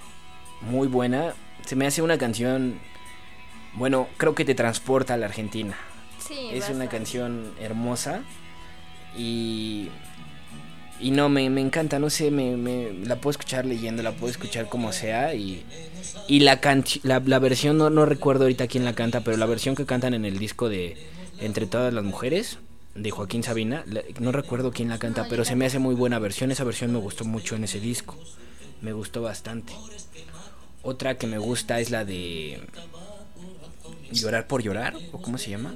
[0.63, 1.35] Muy buena,
[1.67, 2.79] se me hace una canción,
[3.75, 5.77] bueno, creo que te transporta a la Argentina.
[6.19, 8.23] Sí, es una canción hermosa
[9.17, 9.89] y
[10.99, 14.31] y no me, me encanta no sé me, me- la puedo escuchar leyendo la puedo
[14.31, 15.63] escuchar como sea y
[16.27, 19.45] y la canci- la, la versión no, no recuerdo ahorita quién la canta pero la
[19.45, 20.97] versión que cantan en el disco de
[21.39, 22.59] entre todas las mujeres
[22.95, 23.85] de Joaquín Sabina
[24.21, 26.99] no recuerdo quién la canta pero se me hace muy buena versión esa versión me
[26.99, 28.17] gustó mucho en ese disco
[28.81, 29.75] me gustó bastante
[30.83, 32.61] otra que me gusta es la de
[34.13, 35.75] llorar por llorar o cómo se llama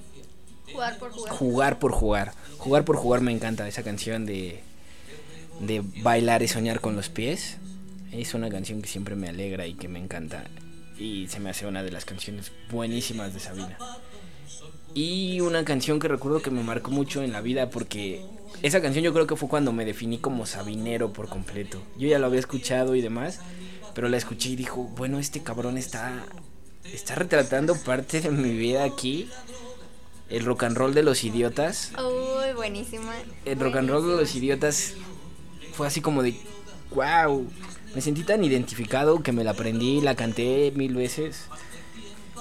[0.72, 1.32] Jugar por jugar.
[1.32, 2.32] Jugar por jugar.
[2.58, 4.62] Jugar por jugar me encanta esa canción de
[5.60, 7.58] de bailar y soñar con los pies.
[8.12, 10.44] Es una canción que siempre me alegra y que me encanta
[10.98, 13.78] y se me hace una de las canciones buenísimas de Sabina.
[14.94, 18.24] Y una canción que recuerdo que me marcó mucho en la vida porque
[18.62, 21.80] esa canción yo creo que fue cuando me definí como sabinero por completo.
[21.96, 23.40] Yo ya lo había escuchado y demás,
[23.94, 26.24] pero la escuché y dijo, bueno, este cabrón está
[26.84, 29.28] está retratando parte de mi vida aquí.
[30.28, 31.92] El rock and roll de los idiotas.
[31.98, 33.12] Uy, buenísima.
[33.44, 34.94] El rock and roll de los idiotas
[35.72, 36.34] fue así como de
[36.94, 37.46] wow.
[37.94, 41.46] Me sentí tan identificado que me la aprendí, la canté mil veces.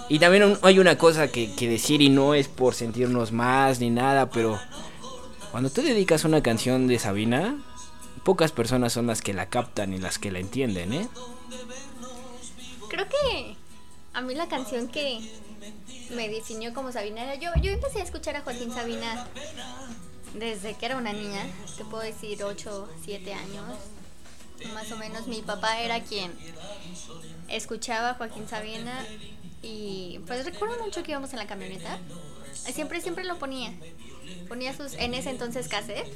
[0.10, 3.92] Y también hay una cosa que, que decir y no es por sentirnos más ni
[3.92, 4.60] nada, pero
[5.52, 7.58] cuando tú dedicas una canción de Sabina,
[8.24, 11.08] pocas personas son las que la captan y las que la entienden, ¿eh?
[12.90, 13.56] Creo que
[14.14, 15.20] a mí la canción que
[16.16, 17.52] me definió como Sabina era yo.
[17.62, 19.28] Yo empecé a escuchar a Joaquín Sabina
[20.34, 21.46] desde que era una niña,
[21.78, 23.66] te puedo decir 8, 7 años.
[24.74, 26.34] Más o menos mi papá era quien
[27.48, 29.06] escuchaba a Joaquín Sabina
[29.62, 32.00] y pues recuerdo mucho que íbamos en la camioneta.
[32.54, 33.74] Siempre, siempre lo ponía.
[34.48, 36.08] Ponía sus, en ese entonces cassette.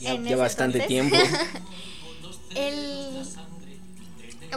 [0.00, 0.88] Ya, En ya bastante entonces.
[0.88, 1.16] tiempo.
[2.54, 3.22] Él,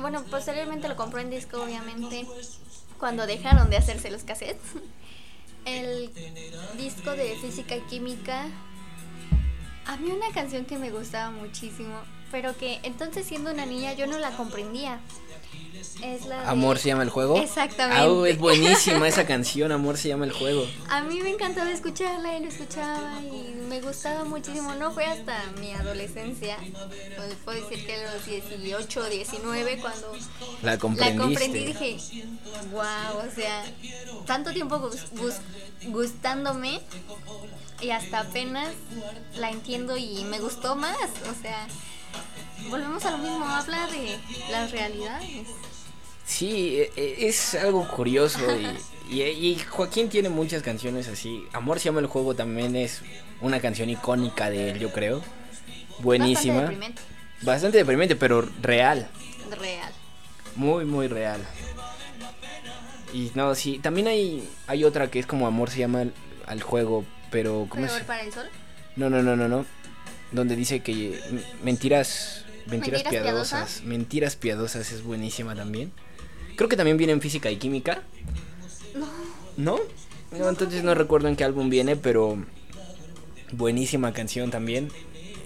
[0.01, 2.25] bueno, posteriormente lo compró en disco, obviamente,
[2.99, 4.61] cuando dejaron de hacerse los cassettes.
[5.65, 6.11] el
[6.77, 8.47] disco de física y química,
[9.85, 11.95] había una canción que me gustaba muchísimo,
[12.31, 14.99] pero que entonces siendo una niña yo no la comprendía.
[16.01, 17.37] Es la de- Amor se llama el juego.
[17.37, 18.01] Exactamente.
[18.01, 20.65] Ah, es buenísima esa canción, Amor se llama el juego.
[20.89, 24.73] A mí me encantaba escucharla y lo escuchaba y me gustaba muchísimo.
[24.75, 26.57] No fue hasta mi adolescencia,
[27.15, 30.13] pues puedo decir que a los 18 o 19 cuando
[30.61, 31.97] La la comprendí dije,
[32.71, 33.63] wow, o sea,
[34.25, 35.41] tanto tiempo gus- gus-
[35.87, 36.79] gustándome
[37.81, 38.69] y hasta apenas
[39.35, 40.95] la entiendo y me gustó más.
[40.97, 41.67] O sea,
[42.69, 44.17] volvemos a lo mismo, habla de
[44.51, 45.47] las realidades.
[46.33, 48.39] Sí, e- e- es algo curioso
[49.09, 51.43] y, y- y Joaquín tiene muchas canciones así.
[51.53, 53.01] Amor se llama el juego también es
[53.39, 55.21] una canción icónica de él, yo creo.
[55.99, 56.55] Buenísima.
[56.61, 57.01] Bastante deprimente,
[57.43, 59.07] Bastante deprimente, pero real.
[59.59, 59.91] real.
[60.55, 61.39] Muy, muy real.
[63.13, 66.13] Y no, sí, también hay, hay otra que es como Amor se llama al,
[66.47, 67.91] al juego, pero ¿cómo es?
[68.03, 68.47] para el sol.
[68.95, 69.65] No, no, no, no, no.
[70.31, 71.19] Donde dice que
[71.63, 73.83] mentiras, mentiras, ¿Mentiras piadosas, piadosas?
[73.83, 75.91] mentiras piadosas es buenísima también.
[76.55, 78.03] Creo que también viene en física y química.
[78.95, 79.07] No.
[79.57, 79.79] ¿No?
[80.37, 82.37] No, entonces no recuerdo en qué álbum viene, pero
[83.51, 84.89] buenísima canción también.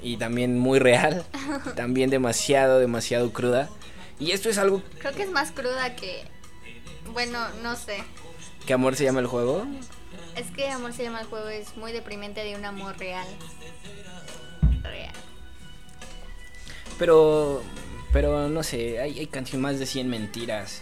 [0.02, 1.26] Y también muy real.
[1.76, 3.70] también demasiado, demasiado cruda.
[4.20, 6.24] Y esto es algo Creo que es más cruda que.
[7.14, 8.04] Bueno, no sé.
[8.66, 9.66] que Amor se llama el juego.
[10.36, 13.28] Es que Amor se llama el juego, es muy deprimente de un amor real.
[14.84, 15.14] Real.
[17.00, 17.64] Pero,
[18.14, 20.82] pero no sé, hay, hay canciones más de 100 mentiras.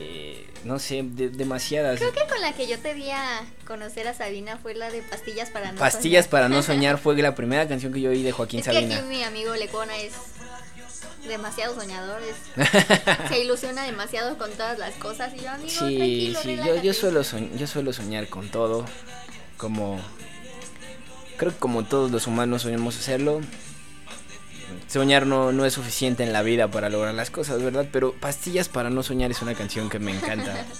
[0.00, 1.98] Eh, no sé, de- demasiadas.
[1.98, 5.02] Creo que con la que yo te di a conocer a Sabina fue la de
[5.02, 6.30] Pastillas para no Pastillas soñar.
[6.30, 8.96] para no soñar fue la primera canción que yo oí de Joaquín Es que Sabina.
[8.98, 10.12] aquí mi amigo Lecona es
[11.26, 12.20] demasiado soñador.
[12.22, 12.68] es-
[13.28, 15.32] se ilusiona demasiado con todas las cosas.
[15.34, 16.86] Y yo, amigo, Sí, tranquilo, sí, yo, relájate".
[16.86, 18.84] yo, suelo soñ- yo suelo soñar con todo.
[19.56, 20.00] Como.
[21.36, 23.40] Creo que como todos los humanos soñamos hacerlo.
[24.88, 27.86] Soñar no, no es suficiente en la vida para lograr las cosas, ¿verdad?
[27.92, 30.66] Pero Pastillas para no soñar es una canción que me encanta.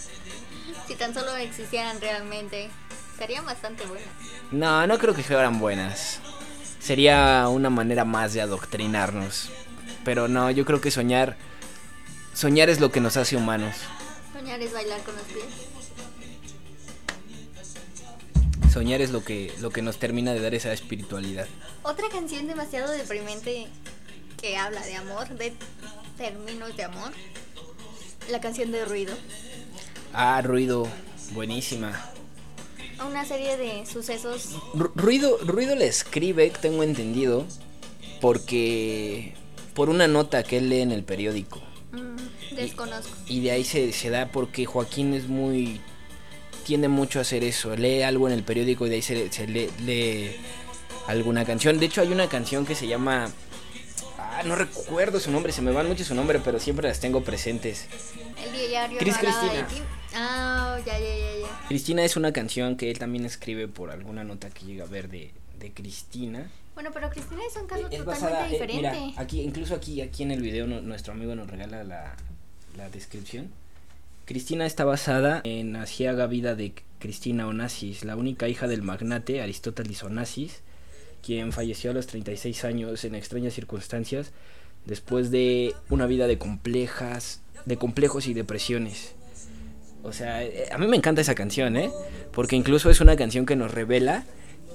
[0.86, 2.70] Si tan solo existieran realmente,
[3.18, 4.08] serían bastante buenas.
[4.50, 6.18] No, no creo que fueran buenas.
[6.80, 9.50] Sería una manera más de adoctrinarnos.
[10.02, 11.36] Pero no, yo creo que soñar.
[12.32, 13.76] Soñar es lo que nos hace humanos.
[14.32, 15.44] Soñar es bailar con los pies.
[18.72, 21.48] Soñar es lo que, lo que nos termina de dar esa espiritualidad.
[21.82, 23.66] Otra canción demasiado deprimente
[24.40, 25.52] que habla de amor, de
[26.16, 27.10] términos de amor.
[28.30, 29.14] La canción de Ruido.
[30.12, 30.86] Ah, ruido.
[31.32, 32.10] Buenísima.
[33.06, 34.54] Una serie de sucesos.
[34.74, 37.46] Ru- Ruido, Ruido le escribe, tengo entendido,
[38.20, 39.34] porque.
[39.74, 41.60] por una nota que él lee en el periódico.
[41.92, 43.10] mm, desconozco.
[43.26, 45.80] Y de ahí se, se da porque Joaquín es muy.
[46.66, 47.74] tiende mucho a hacer eso.
[47.76, 50.36] Lee algo en el periódico y de ahí se, se lee, lee
[51.06, 51.78] alguna canción.
[51.78, 53.30] De hecho, hay una canción que se llama.
[54.38, 57.22] Ah, no recuerdo su nombre, se me van mucho su nombre, pero siempre las tengo
[57.24, 57.86] presentes.
[58.44, 59.66] El diario Cris Cristina.
[59.66, 59.76] ti.
[60.14, 61.66] Ah, ya, ya, ya, ya.
[61.68, 65.08] Cristina es una canción que él también escribe por alguna nota que llega a ver
[65.08, 66.48] de, de Cristina.
[66.74, 68.76] Bueno, pero Cristina es un caso Es totalmente basada, eh, diferente.
[69.00, 72.14] mira, aquí, incluso aquí, aquí en el video no- nuestro amigo nos regala la,
[72.76, 73.50] la descripción.
[74.26, 80.02] Cristina está basada en Asiaga vida de Cristina Onassis, la única hija del magnate Aristóteles
[80.04, 80.60] Onassis,
[81.22, 84.32] quien falleció a los 36 años en extrañas circunstancias
[84.86, 89.14] después de una vida de complejas, de complejos y depresiones.
[90.02, 91.90] O sea, eh, a mí me encanta esa canción, ¿eh?
[92.32, 94.24] Porque incluso es una canción que nos revela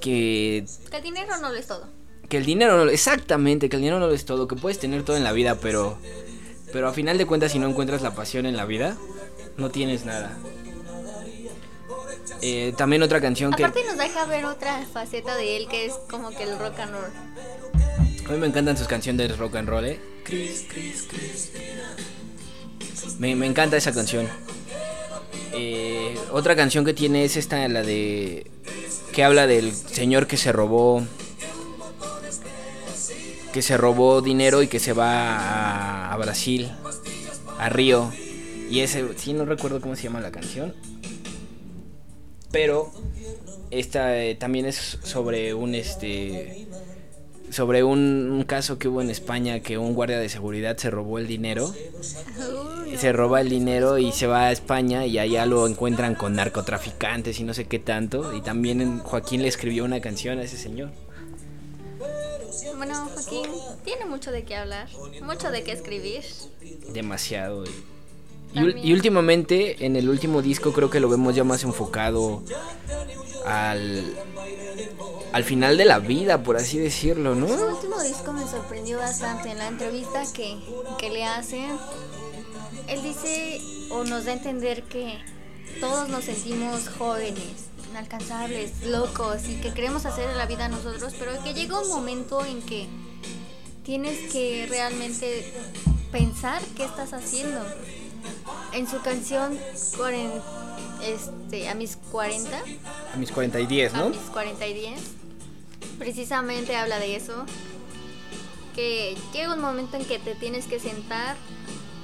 [0.00, 1.88] que Que el dinero no lo es todo.
[2.28, 5.02] que el dinero no, exactamente, que el dinero no lo es todo, que puedes tener
[5.02, 5.98] todo en la vida, pero
[6.72, 8.96] pero a final de cuentas si no encuentras la pasión en la vida,
[9.56, 10.36] no tienes nada.
[12.46, 15.94] Eh, también otra canción que Aparte nos deja ver otra faceta de él que es
[16.10, 17.10] como que el rock and roll.
[18.28, 19.98] a mí me encantan sus canciones de rock and roll, ¿eh?
[20.24, 21.52] Chris, Chris, Chris.
[23.18, 24.28] Me, me encanta esa canción.
[25.54, 28.50] Eh, otra canción que tiene es esta, la de
[29.14, 31.02] que habla del señor que se robó
[33.54, 36.70] que se robó dinero y que se va a, a Brasil,
[37.58, 38.12] a Río.
[38.68, 40.74] Y ese, sí, no recuerdo cómo se llama la canción.
[42.54, 42.90] Pero
[43.70, 46.66] esta eh, también es sobre un este
[47.50, 51.18] sobre un, un caso que hubo en España que un guardia de seguridad se robó
[51.18, 51.72] el dinero
[52.96, 57.40] se roba el dinero y se va a España y allá lo encuentran con narcotraficantes
[57.40, 58.34] y no sé qué tanto.
[58.36, 60.90] Y también Joaquín le escribió una canción a ese señor.
[62.76, 63.50] Bueno, Joaquín
[63.84, 64.88] tiene mucho de qué hablar,
[65.22, 66.22] mucho de qué escribir.
[66.92, 67.64] Demasiado.
[67.64, 67.68] y-
[68.54, 72.42] Y, últimamente, en el último disco, creo que lo vemos ya más enfocado
[73.44, 74.14] al,
[75.32, 77.48] al final de la vida, por así decirlo, ¿no?
[77.48, 80.56] Su último disco me sorprendió bastante en la entrevista que,
[80.98, 81.76] que le hacen.
[82.86, 85.18] Él dice o nos da a entender que
[85.80, 91.54] todos nos sentimos jóvenes, inalcanzables, locos y que queremos hacer la vida nosotros, pero que
[91.54, 92.86] llega un momento en que
[93.82, 95.52] tienes que realmente
[96.12, 97.60] pensar qué estás haciendo.
[98.72, 99.58] En su canción
[101.02, 102.62] este, a mis 40,
[103.12, 104.08] A mis 40 y 10, a ¿no?
[104.10, 105.00] mis 40 y 10.
[105.98, 107.44] Precisamente habla de eso.
[108.74, 111.36] Que llega un momento en que te tienes que sentar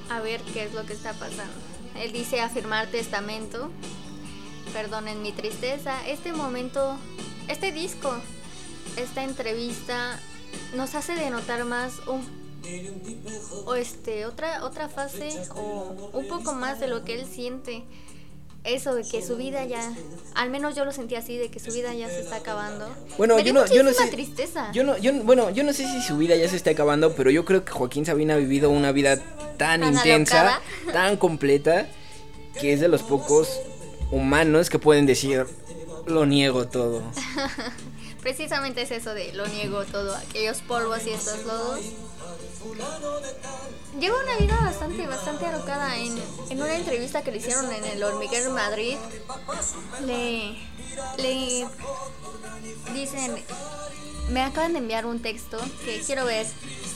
[0.08, 1.52] a ver qué es lo que está pasando.
[1.96, 3.70] Él dice afirmar testamento.
[4.72, 6.06] Perdonen mi tristeza.
[6.06, 6.96] Este momento,
[7.48, 8.14] este disco,
[8.96, 10.18] esta entrevista
[10.76, 12.24] nos hace denotar más un
[13.66, 17.84] o este otra otra fase o un poco más de lo que él siente
[18.62, 19.80] eso de que su vida ya
[20.34, 23.36] al menos yo lo sentí así de que su vida ya se está acabando Bueno,
[23.36, 24.08] Me yo no, yo no sé.
[24.08, 27.14] tristeza Yo no, yo, bueno, yo no sé si su vida ya se está acabando,
[27.14, 29.16] pero yo creo que Joaquín Sabina ha vivido una vida
[29.56, 30.62] tan, Tan intensa, alocada.
[30.92, 31.86] tan completa,
[32.60, 33.60] que es de los pocos
[34.10, 35.46] humanos que pueden decir,
[36.06, 37.02] lo niego todo.
[38.20, 41.80] precisamente es eso de lo niego todo aquellos polvos y estos lodos
[43.98, 45.96] Lleva una vida bastante, bastante alocada.
[45.96, 46.18] En,
[46.50, 48.96] en una entrevista que le hicieron en el Hormiguero Madrid,
[50.06, 50.56] le,
[51.18, 51.66] le
[52.94, 53.42] dicen,
[54.30, 56.46] me acaban de enviar un texto que quiero ver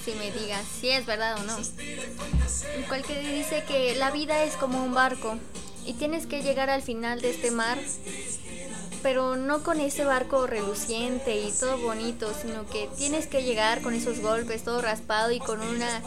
[0.04, 1.56] si me diga si es verdad o no.
[1.58, 5.36] El cual que dice que la vida es como un barco
[5.84, 7.78] y tienes que llegar al final de este mar
[9.04, 13.92] pero no con ese barco reluciente y todo bonito, sino que tienes que llegar con
[13.92, 16.00] esos golpes, todo raspado y con una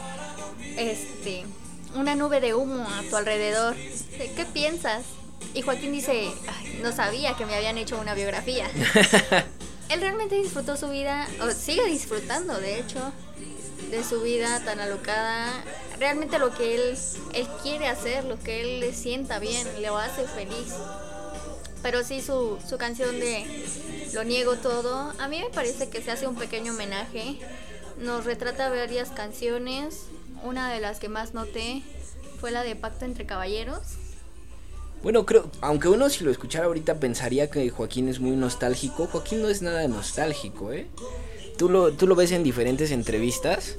[0.77, 1.45] este
[1.95, 3.75] una nube de humo a tu alrededor.
[3.75, 5.03] ¿Qué piensas?
[5.53, 8.65] Y Joaquín dice, "Ay, no sabía que me habían hecho una biografía.
[9.89, 13.13] Él realmente disfrutó su vida, o sigue disfrutando, de hecho,
[13.91, 15.53] de su vida tan alocada.
[15.99, 16.97] Realmente lo que él,
[17.33, 20.73] él quiere hacer, lo que él le sienta bien, le hace feliz.
[21.81, 23.45] Pero sí, su, su canción de
[24.13, 27.39] Lo niego todo, a mí me parece que se hace un pequeño homenaje.
[27.99, 30.05] Nos retrata varias canciones.
[30.43, 31.81] Una de las que más noté
[32.39, 33.79] fue la de Pacto entre Caballeros.
[35.03, 39.41] Bueno, creo, aunque uno si lo escuchara ahorita pensaría que Joaquín es muy nostálgico, Joaquín
[39.41, 40.87] no es nada nostálgico, ¿eh?
[41.57, 43.77] Tú lo, tú lo ves en diferentes entrevistas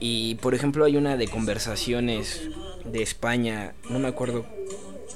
[0.00, 2.42] y, por ejemplo, hay una de conversaciones
[2.84, 4.46] de España, no me acuerdo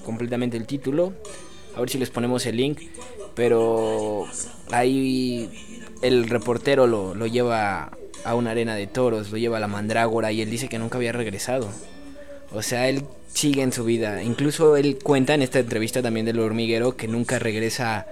[0.05, 1.13] completamente el título,
[1.77, 2.81] a ver si les ponemos el link,
[3.35, 4.27] pero
[4.71, 5.51] ahí
[6.03, 7.93] el reportero lo, lo lleva
[8.25, 10.99] a una arena de toros, lo lleva a la mandrágora y él dice que nunca
[10.99, 11.69] había regresado.
[12.53, 13.03] O sea, él
[13.33, 14.23] sigue en su vida.
[14.23, 18.07] Incluso él cuenta en esta entrevista también del hormiguero que nunca regresa,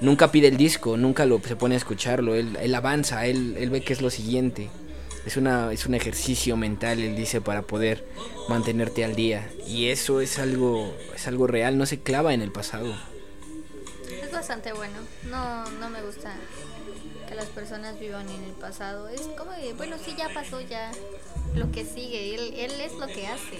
[0.00, 2.34] nunca pide el disco, nunca lo se pone a escucharlo.
[2.34, 4.68] Él, él avanza, él, él ve que es lo siguiente.
[5.28, 8.02] Es, una, es un ejercicio mental, él dice, para poder
[8.48, 9.46] mantenerte al día.
[9.66, 12.96] Y eso es algo, es algo real, no se clava en el pasado.
[14.22, 14.96] Es bastante bueno.
[15.24, 16.34] No, no me gusta
[17.28, 19.06] que las personas vivan en el pasado.
[19.10, 20.92] Es como de, bueno, sí, ya pasó, ya
[21.54, 22.34] lo que sigue.
[22.34, 23.58] Él, él es lo que hace.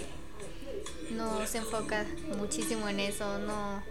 [1.11, 2.05] No se enfoca
[2.37, 3.39] muchísimo en eso.
[3.39, 3.81] No,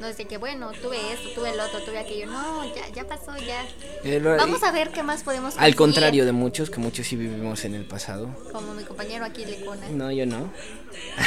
[0.00, 2.26] no es de que, bueno, tuve esto, tuve el otro, tuve aquello.
[2.26, 3.64] No, ya, ya pasó, ya.
[4.04, 5.76] Eh, Vamos a ver qué más podemos Al conseguir.
[5.76, 8.28] contrario de muchos, que muchos sí vivimos en el pasado.
[8.52, 9.88] Como mi compañero aquí, Lecona.
[9.90, 10.50] No, yo no.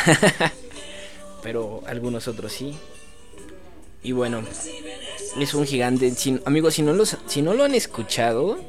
[1.44, 2.78] Pero algunos otros sí.
[4.04, 4.44] Y bueno,
[5.40, 6.10] es un gigante.
[6.12, 8.60] Si- amigos, si no, los, si no lo han escuchado,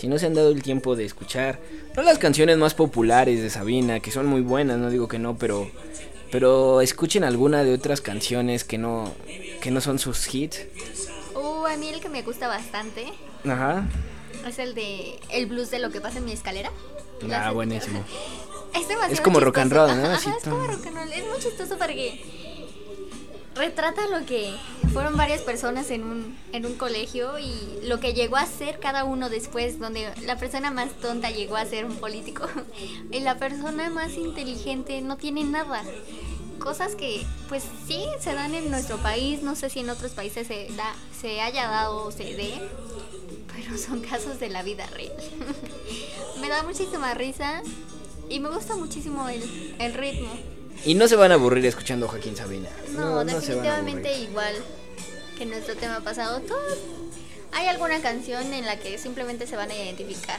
[0.00, 1.58] si no se han dado el tiempo de escuchar,
[1.94, 5.36] no las canciones más populares de Sabina, que son muy buenas, no digo que no,
[5.36, 5.70] pero,
[6.32, 9.12] pero escuchen alguna de otras canciones que no,
[9.60, 10.60] que no son sus hits.
[11.34, 13.12] Uh, a mí el que me gusta bastante
[13.44, 13.86] Ajá.
[14.48, 16.70] es el de El blues de lo que pasa en mi escalera.
[17.20, 18.02] ¿Lo has Ah, buenísimo.
[19.10, 19.88] Es como rock and chistoso.
[19.92, 20.08] roll, ¿no?
[20.10, 21.12] Ajá, es como rock and roll.
[21.12, 22.22] Es muy chistoso porque
[23.54, 24.54] retrata lo que
[24.92, 29.04] fueron varias personas en un, en un colegio y lo que llegó a ser cada
[29.04, 32.46] uno después, donde la persona más tonta llegó a ser un político
[33.12, 35.82] y la persona más inteligente no tiene nada.
[36.58, 40.46] Cosas que pues sí se dan en nuestro país, no sé si en otros países
[40.46, 42.52] se, da, se haya dado o se dé,
[43.54, 45.12] pero son casos de la vida real.
[46.40, 47.62] me da muchísima risa
[48.28, 50.59] y me gusta muchísimo el, el ritmo.
[50.84, 52.68] Y no se van a aburrir escuchando a Joaquín Sabina.
[52.90, 54.54] No, definitivamente igual
[55.36, 56.40] que nuestro tema pasado.
[56.40, 56.78] Todos,
[57.52, 60.38] ¿Hay alguna canción en la que simplemente se van a identificar?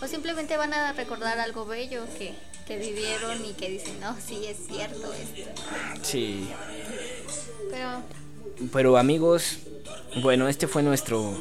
[0.00, 2.34] O simplemente van a recordar algo bello que,
[2.66, 5.50] que vivieron y que dicen, no, sí, es cierto esto.
[6.02, 6.48] Sí.
[7.70, 8.02] Pero
[8.72, 9.58] Pero amigos,
[10.22, 11.32] bueno, este fue nuestro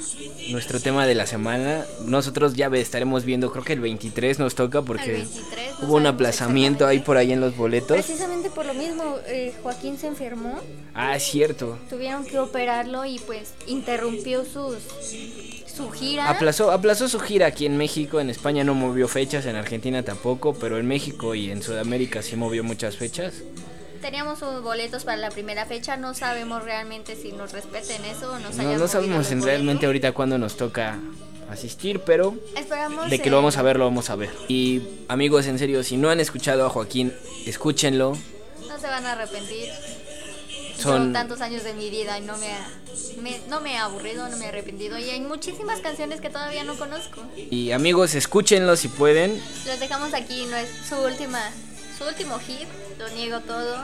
[0.51, 1.85] nuestro tema de la semana.
[2.05, 5.95] Nosotros ya estaremos viendo, creo que el 23 nos toca porque El 23, no hubo
[5.95, 7.97] un aplazamiento ahí por ahí en los boletos.
[7.97, 10.59] precisamente por lo mismo, eh, Joaquín se enfermó,
[10.93, 11.77] Ah, es cierto.
[11.89, 14.75] tuvieron que operarlo y pues interrumpió sus,
[15.73, 16.29] su gira.
[16.29, 20.53] Aplazó, aplazó su gira aquí en México, en España no movió fechas, en Argentina tampoco,
[20.55, 23.33] pero en México y en Sudamérica sí movió muchas fechas.
[24.07, 28.55] Teníamos boletos para la primera fecha, no sabemos realmente si nos respeten eso o nos
[28.55, 30.97] No, hayan no sabemos realmente ahorita cuándo nos toca
[31.51, 34.29] asistir, pero Esperamos de que eh, lo vamos a ver, lo vamos a ver.
[34.47, 37.13] Y amigos, en serio, si no han escuchado a Joaquín,
[37.45, 38.17] escúchenlo.
[38.69, 39.67] No se van a arrepentir.
[40.77, 42.65] Son- Son tantos años de mi vida y no me, ha,
[43.21, 44.97] me- no me he aburrido, no me he arrepentido.
[44.97, 47.21] Y hay muchísimas canciones que todavía no conozco.
[47.35, 49.37] Y amigos, escúchenlo si pueden.
[49.65, 51.41] Los dejamos aquí, no es su última,
[51.97, 52.67] su último hit,
[52.99, 53.77] lo niego todo.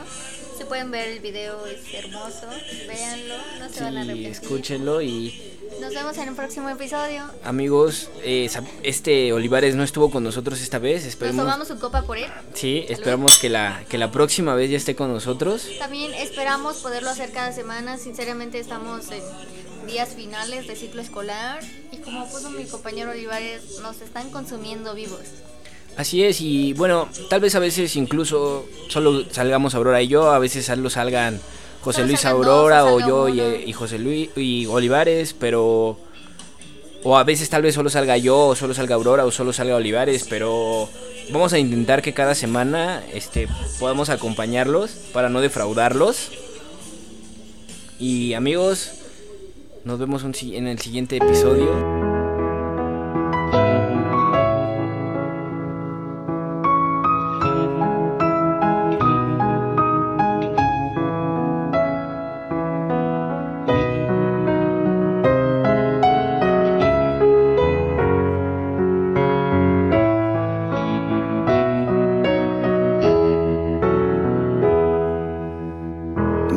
[0.57, 2.47] Si pueden ver el video, es hermoso.
[2.87, 4.27] Véanlo, no se van a Sí, arrepentir.
[4.27, 5.49] escúchenlo y
[5.81, 7.23] Nos vemos en un próximo episodio.
[7.43, 8.47] amigos, eh,
[8.83, 11.43] este Olivares no estuvo con nosotros esta vez, Nos esperemos.
[11.43, 12.29] tomamos su copa por él.
[12.53, 15.67] Sí, esperamos que la que la próxima vez ya esté con nosotros.
[15.79, 17.97] También esperamos poderlo hacer cada semana.
[17.97, 19.23] Sinceramente estamos en
[19.87, 21.59] días finales de ciclo escolar
[21.91, 25.21] y como puso mi compañero Olivares, nos están consumiendo vivos.
[25.95, 30.39] Así es, y bueno, tal vez a veces incluso solo salgamos Aurora y yo, a
[30.39, 31.39] veces solo salgan
[31.81, 35.97] José Solo Luis salgan Aurora o yo y, José Luis y Olivares, pero
[37.03, 39.75] o a veces tal vez solo salga yo o solo salga Aurora o solo salga
[39.75, 40.89] Olivares, pero
[41.31, 43.47] vamos a intentar que cada semana este
[43.79, 46.31] podamos acompañarlos para no defraudarlos.
[47.99, 48.91] Y amigos,
[49.83, 52.12] nos vemos un en el siguiente episodio.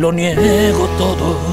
[0.00, 1.49] Lo niego todo.